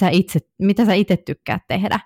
sä 0.00 0.08
itse, 0.08 0.40
mitä 0.58 0.84
sä 0.84 0.94
itse 0.94 1.16
tykkäät 1.16 1.62
tehdä. 1.68 2.00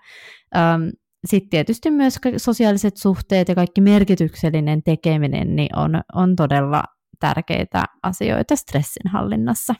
Sitten 1.27 1.51
tietysti 1.51 1.91
myös 1.91 2.19
sosiaaliset 2.37 2.97
suhteet 2.97 3.49
ja 3.49 3.55
kaikki 3.55 3.81
merkityksellinen 3.81 4.83
tekeminen 4.83 5.57
niin 5.57 5.79
on, 5.79 6.01
on 6.15 6.37
todella 6.37 6.83
tärkeitä 7.21 7.85
asioita 8.03 8.57
stressinhallinnassa. 8.57 9.75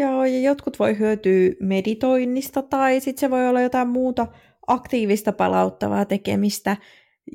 Joo, 0.00 0.24
ja 0.24 0.40
jotkut 0.40 0.78
voi 0.78 0.98
hyötyä 0.98 1.50
meditoinnista 1.60 2.62
tai 2.62 3.00
sitten 3.00 3.20
se 3.20 3.30
voi 3.30 3.48
olla 3.48 3.60
jotain 3.60 3.88
muuta 3.88 4.26
aktiivista 4.66 5.32
palauttavaa 5.32 6.04
tekemistä. 6.04 6.76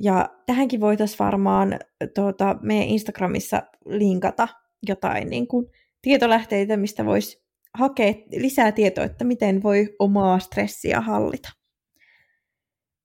Ja 0.02 0.28
tähänkin 0.46 0.80
voitaisiin 0.80 1.18
varmaan 1.18 1.78
tuota, 2.14 2.56
meidän 2.62 2.88
Instagramissa 2.88 3.62
linkata 3.84 4.48
jotain 4.88 5.30
niin 5.30 5.46
kuin, 5.46 5.66
tietolähteitä, 6.02 6.76
mistä 6.76 7.04
voisi 7.04 7.44
hakea 7.74 8.14
lisää 8.36 8.72
tietoa, 8.72 9.04
että 9.04 9.24
miten 9.24 9.62
voi 9.62 9.96
omaa 9.98 10.38
stressiä 10.38 11.00
hallita. 11.00 11.48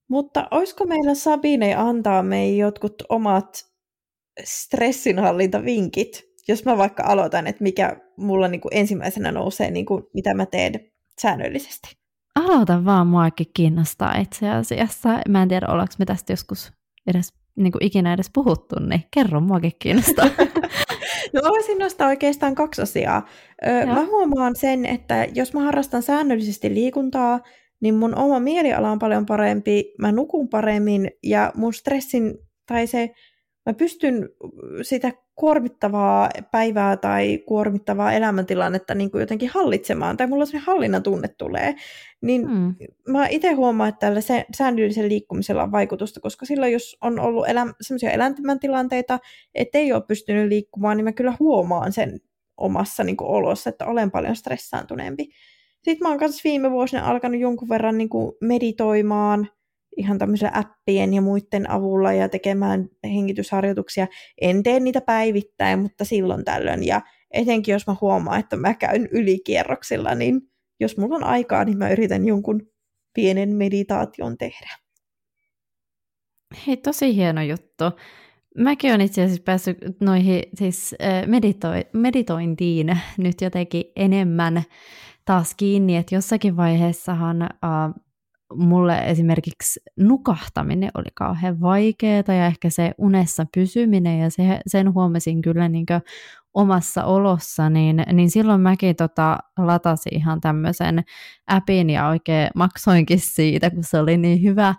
Mutta 0.08 0.48
olisiko 0.52 0.86
meillä 0.86 1.16
Sabine 1.16 1.76
antaa 1.76 2.24
meidän 2.24 2.58
jotkut 2.58 3.04
omat 3.10 3.72
stressinhallintavinkit 4.44 6.31
jos 6.48 6.66
mä 6.66 6.78
vaikka 6.78 7.04
aloitan, 7.06 7.48
että 7.48 7.64
mikä 7.64 7.98
mulla 8.18 8.48
niin 8.48 8.62
kuin 8.62 8.78
ensimmäisenä 8.78 9.32
nousee, 9.32 9.72
niin 9.72 9.86
kuin, 9.86 10.04
mitä 10.14 10.34
mä 10.34 10.46
teen 10.46 10.74
säännöllisesti. 11.22 11.98
Aloita 12.36 12.86
vaan, 12.86 13.08
muakin 13.08 13.48
kiinnostaa 13.54 14.18
itse 14.18 14.50
asiassa. 14.50 15.10
Mä 15.30 15.42
en 15.42 15.48
tiedä, 15.48 15.68
ollaanko 15.70 15.94
me 16.00 16.06
tästä 16.06 16.34
joskus 16.34 16.74
edes 17.08 17.34
niin 17.56 17.72
kuin 17.72 17.84
ikinä 17.84 18.14
edes 18.14 18.30
puhuttu, 18.34 18.76
niin 18.80 19.04
kerro, 19.14 19.42
muakin 19.42 19.72
kiinnostaa. 19.80 20.26
no 21.34 21.42
voisin 21.50 21.78
nostaa 21.78 22.08
oikeastaan 22.08 22.56
kaksi 22.56 22.82
asiaa. 22.82 23.28
Ö, 23.68 23.86
mä 23.86 24.06
huomaan 24.06 24.56
sen, 24.56 24.86
että 24.86 25.28
jos 25.36 25.54
mä 25.54 25.62
harrastan 25.62 26.04
säännöllisesti 26.04 26.74
liikuntaa, 26.74 27.40
niin 27.82 27.96
mun 27.96 28.16
oma 28.16 28.40
mieliala 28.40 28.92
on 28.92 29.00
paljon 29.00 29.26
parempi, 29.26 29.94
mä 30.00 30.12
nukun 30.12 30.50
paremmin 30.50 31.12
ja 31.24 31.52
mun 31.56 31.74
stressin 31.74 32.38
tai 32.66 32.88
se, 32.88 33.12
mä 33.66 33.74
pystyn 33.74 34.30
sitä 34.82 35.12
kuormittavaa 35.36 36.30
päivää 36.52 36.98
tai 36.98 37.38
kuormittavaa 37.48 38.14
elämäntilannetta 38.14 38.96
niin 38.96 39.12
kuin 39.12 39.20
jotenkin 39.20 39.50
hallitsemaan, 39.50 40.18
tai 40.18 40.28
mulla 40.28 40.46
se 40.46 40.58
hallinnan 40.58 41.04
tunne 41.04 41.28
tulee, 41.28 41.76
niin 42.22 42.48
mm. 42.50 42.76
mä 43.08 43.28
itse 43.28 43.52
huomaan, 43.52 43.90
että 43.90 44.00
tällä 44.00 44.22
se, 44.22 44.46
säännöllisen 44.58 45.10
liikkumisella 45.10 45.64
on 45.64 45.72
vaikutusta, 45.72 46.20
koska 46.20 46.46
silloin 46.46 46.74
jos 46.74 46.98
on 47.02 47.20
ollut 47.20 47.50
elä, 47.50 47.68
sellaisia 47.82 48.12
elämäntilanteita, 48.12 49.20
että 49.56 49.78
ei 49.78 49.94
ole 49.94 50.04
pystynyt 50.08 50.48
liikkumaan, 50.48 50.98
niin 50.98 51.06
mä 51.06 51.12
kyllä 51.12 51.34
huomaan 51.40 51.92
sen 51.92 52.20
omassa 52.58 53.04
niin 53.04 53.18
kuin, 53.18 53.30
olossa, 53.30 53.70
että 53.70 53.86
olen 53.86 54.12
paljon 54.12 54.36
stressaantuneempi. 54.36 55.30
Sitten 55.82 56.06
mä 56.06 56.10
oon 56.10 56.20
kanssa 56.20 56.42
viime 56.44 56.72
vuosina 56.72 57.06
alkanut 57.06 57.40
jonkun 57.40 57.70
verran 57.70 57.98
niin 57.98 58.10
kuin, 58.10 58.36
meditoimaan, 58.42 59.48
ihan 59.98 60.18
tämmöisillä 60.18 60.52
appien 60.56 61.14
ja 61.14 61.22
muiden 61.22 61.70
avulla 61.70 62.14
ja 62.14 62.30
tekemään 62.30 62.90
hengitysharjoituksia. 63.04 64.08
En 64.42 64.64
tee 64.64 64.80
niitä 64.80 65.02
päivittäin, 65.02 65.80
mutta 65.80 66.06
silloin 66.06 66.46
tällöin. 66.46 66.86
Ja 66.86 67.02
etenkin 67.32 67.74
jos 67.74 67.88
mä 67.88 67.96
huomaan, 68.02 68.40
että 68.40 68.56
mä 68.56 68.74
käyn 68.74 69.10
ylikierroksilla, 69.12 70.16
niin 70.16 70.42
jos 70.80 70.98
mulla 70.98 71.16
on 71.16 71.24
aikaa, 71.24 71.66
niin 71.66 71.78
mä 71.78 71.90
yritän 71.90 72.28
jonkun 72.28 72.62
pienen 73.14 73.56
meditaation 73.56 74.38
tehdä. 74.38 74.70
Hei, 76.68 76.78
tosi 76.78 77.16
hieno 77.16 77.42
juttu. 77.42 77.84
Mäkin 78.58 78.90
olen 78.90 79.02
itse 79.02 79.24
asiassa 79.24 79.44
päässyt 79.44 79.78
noihin 80.02 80.44
siis 80.56 80.96
medito- 81.26 81.90
meditointiin 81.94 83.00
nyt 83.18 83.42
jotenkin 83.42 83.84
enemmän 83.96 84.64
taas 85.26 85.56
kiinni, 85.56 85.98
että 85.98 86.16
jossakin 86.16 86.58
vaiheessahan 86.58 87.42
uh, 87.42 88.04
mulle 88.56 89.00
esimerkiksi 89.06 89.80
nukahtaminen 90.00 90.92
oli 90.94 91.10
kauhean 91.14 91.62
vaikeaa 91.62 92.24
ja 92.28 92.46
ehkä 92.46 92.70
se 92.70 92.92
unessa 92.98 93.46
pysyminen 93.54 94.20
ja 94.20 94.30
se, 94.30 94.60
sen 94.68 94.94
huomasin 94.94 95.42
kyllä 95.42 95.70
niin 95.70 95.86
omassa 96.54 97.06
olossa, 97.06 97.70
niin, 97.70 98.04
niin 98.14 98.32
silloin 98.32 98.62
mäkin 98.62 98.96
tota, 98.96 99.38
latasin 99.58 100.16
ihan 100.16 100.42
tämmöisen 100.42 101.04
appin 101.48 101.90
ja 101.90 102.08
oikein 102.08 102.50
maksoinkin 102.56 103.20
siitä, 103.20 103.70
kun 103.70 103.84
se 103.84 104.00
oli 104.00 104.18
niin 104.18 104.44
hyvä. 104.44 104.76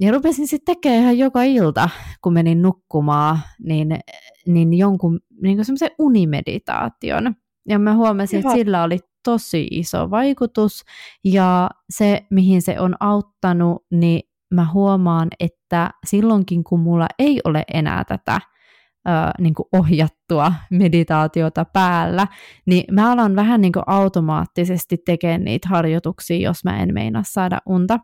Ja 0.00 0.12
rupesin 0.12 0.48
sitten 0.48 0.76
tekemään 0.76 1.02
ihan 1.02 1.18
joka 1.18 1.42
ilta, 1.42 1.88
kun 2.20 2.32
menin 2.32 2.62
nukkumaan, 2.62 3.38
niin, 3.58 3.98
niin 4.46 4.74
jonkun 4.74 5.20
niin 5.42 5.64
semmoisen 5.64 5.90
unimeditaation. 5.98 7.34
Ja 7.68 7.78
mä 7.78 7.94
huomasin, 7.94 8.38
Jaha. 8.38 8.48
että 8.48 8.58
sillä 8.58 8.82
oli 8.82 8.98
tosi 9.24 9.68
iso 9.70 10.10
vaikutus 10.10 10.84
ja 11.24 11.70
se, 11.90 12.26
mihin 12.30 12.62
se 12.62 12.80
on 12.80 12.94
auttanut, 13.00 13.86
niin 13.90 14.20
mä 14.54 14.66
huomaan, 14.72 15.28
että 15.40 15.90
silloinkin 16.06 16.64
kun 16.64 16.80
mulla 16.80 17.06
ei 17.18 17.40
ole 17.44 17.64
enää 17.74 18.04
tätä 18.04 18.34
äh, 18.34 19.32
niin 19.40 19.54
kuin 19.54 19.66
ohjattua 19.72 20.52
meditaatiota 20.70 21.64
päällä, 21.64 22.26
niin 22.66 22.84
mä 22.90 23.12
alan 23.12 23.36
vähän 23.36 23.60
niin 23.60 23.72
kuin 23.72 23.84
automaattisesti 23.86 24.96
tekemään 25.06 25.44
niitä 25.44 25.68
harjoituksia, 25.68 26.48
jos 26.48 26.64
mä 26.64 26.82
en 26.82 26.94
meinaa 26.94 27.22
saada 27.26 27.58
unta. 27.66 27.98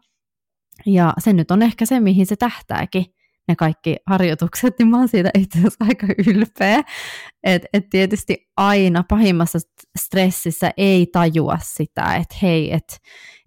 Ja 0.86 1.12
se 1.18 1.32
nyt 1.32 1.50
on 1.50 1.62
ehkä 1.62 1.86
se, 1.86 2.00
mihin 2.00 2.26
se 2.26 2.36
tähtääkin 2.36 3.04
ne 3.50 3.56
kaikki 3.56 3.96
harjoitukset, 4.06 4.74
niin 4.78 4.88
mä 4.88 4.98
oon 4.98 5.08
siitä 5.08 5.30
itse 5.38 5.58
asiassa 5.58 5.84
aika 5.88 6.06
ylpeä. 6.26 6.82
Et, 7.44 7.62
et 7.72 7.90
tietysti 7.90 8.48
aina 8.56 9.04
pahimmassa 9.08 9.58
stressissä 9.98 10.70
ei 10.76 11.06
tajua 11.06 11.58
sitä, 11.62 12.16
että 12.16 12.36
hei, 12.42 12.72
että 12.72 12.96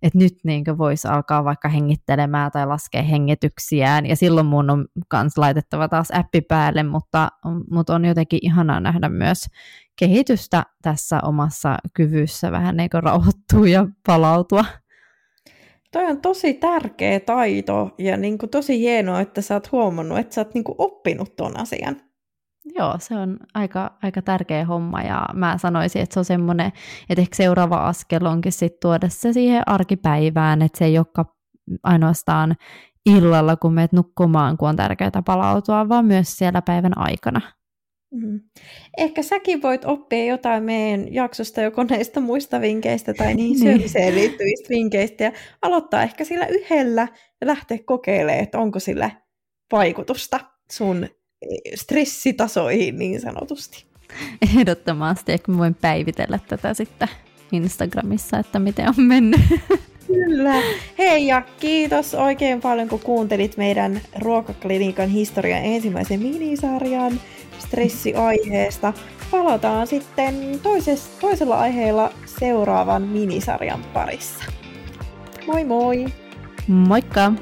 et 0.02 0.16
nyt 0.16 0.34
niin 0.44 0.64
voisi 0.78 1.08
alkaa 1.08 1.44
vaikka 1.44 1.70
hengittelemään 1.70 2.52
tai 2.52 2.68
laskea 2.68 3.02
hengityksiään, 3.02 4.06
ja 4.06 4.16
silloin 4.16 4.46
mun 4.46 4.70
on 4.70 4.86
myös 5.14 5.38
laitettava 5.38 5.88
taas 5.88 6.12
appi 6.14 6.42
päälle, 6.42 6.84
mutta, 6.84 7.30
mutta 7.72 7.96
on 7.96 8.06
jotenkin 8.06 8.40
ihanaa 8.42 8.80
nähdä 8.80 9.10
myös 9.10 9.46
kehitystä 10.00 10.64
tässä 10.82 11.20
omassa 11.24 11.78
kyvyssä 11.94 12.52
vähän 12.52 12.78
niin 12.78 12.90
rauhoittua 12.94 13.68
ja 13.68 13.88
palautua. 14.08 14.66
Toi 15.94 16.06
on 16.06 16.22
tosi 16.22 16.54
tärkeä 16.54 17.20
taito 17.20 17.92
ja 17.98 18.18
niin 18.18 18.38
kuin 18.38 18.50
tosi 18.50 18.80
hienoa, 18.80 19.22
että 19.22 19.42
sä 19.42 19.54
oot 19.54 19.72
huomannut, 19.72 20.18
että 20.18 20.36
sä 20.36 20.42
oot 20.42 20.54
niin 20.54 20.64
kuin 20.64 20.76
oppinut 20.78 21.36
ton 21.36 21.60
asian. 21.60 21.96
Joo, 22.66 22.96
se 23.00 23.16
on 23.16 23.38
aika, 23.54 23.98
aika 24.04 24.22
tärkeä 24.22 24.66
homma 24.66 25.02
ja 25.02 25.26
mä 25.34 25.58
sanoisin, 25.58 26.02
että 26.02 26.14
se 26.14 26.20
on 26.20 26.26
semmoinen, 26.26 26.72
että 27.10 27.22
ehkä 27.22 27.36
seuraava 27.36 27.78
askel 27.78 28.26
onkin 28.26 28.52
sitten 28.52 28.80
tuoda 28.82 29.10
se 29.10 29.34
siihen 29.34 29.64
arkipäivään, 29.66 30.62
että 30.62 30.78
se 30.78 30.86
ei 30.86 30.98
olekaan 30.98 31.26
ainoastaan 31.84 32.56
illalla, 33.06 33.56
kun 33.56 33.74
meet 33.74 33.94
nukkumaan, 33.94 34.58
kun 34.58 34.70
on 34.70 34.76
tärkeää 34.76 35.22
palautua, 35.26 35.90
vaan 35.90 36.06
myös 36.06 36.38
siellä 36.38 36.62
päivän 36.62 36.98
aikana. 36.98 37.42
Mm. 38.14 38.40
Ehkä 38.98 39.24
säkin 39.24 39.62
voit 39.62 39.86
oppia 39.86 40.26
jotain 40.26 40.64
meidän 40.64 41.14
jaksosta 41.14 41.62
joko 41.62 41.84
näistä 41.84 42.20
muista 42.20 42.62
vinkkeistä 42.62 43.14
tai 43.14 43.34
niihin 43.36 43.60
niin. 43.60 43.60
syömiseen 43.60 44.16
liittyvistä 44.16 44.70
vinkkeistä 44.70 45.24
ja 45.24 45.32
aloittaa 45.62 46.04
ehkä 46.04 46.24
sillä 46.24 46.46
yhdellä 46.46 47.08
ja 47.42 47.48
lähteä 47.48 47.78
kokeilemaan, 47.86 48.44
että 48.44 48.60
onko 48.60 48.80
sillä 48.80 49.12
vaikutusta 49.72 50.40
sun 50.72 51.08
stressitasoihin 51.76 52.98
niin 52.98 53.22
sanotusti. 53.22 53.86
Ehdottomasti, 54.56 55.32
ehkä 55.32 55.52
mä 55.52 55.58
voin 55.58 55.76
päivitellä 55.76 56.40
tätä 56.48 56.74
sitten 56.74 57.08
Instagramissa, 57.52 58.40
että 58.40 58.60
miten 58.60 58.88
on 58.88 59.04
mennyt. 59.04 59.42
Kyllä. 60.08 60.54
Hei 60.98 61.28
ja 61.28 61.42
kiitos 61.60 62.14
oikein 62.16 62.62
paljon, 62.62 62.90
kun 62.90 63.00
kuuntelit 63.00 63.58
meidän 63.58 64.02
Ruokaklinikan 64.20 65.10
historian 65.10 65.64
ensimmäisen 65.64 66.20
minisarjan 66.20 67.20
stressiaiheesta. 67.74 68.94
Palataan 69.32 69.88
sitten 69.88 70.60
toises, 70.64 71.08
toisella 71.22 71.60
aiheella 71.60 72.14
seuraavan 72.26 73.02
minisarjan 73.02 73.84
parissa. 73.94 74.44
Moi 75.48 75.64
moi! 75.64 76.06
Moikka! 76.68 77.34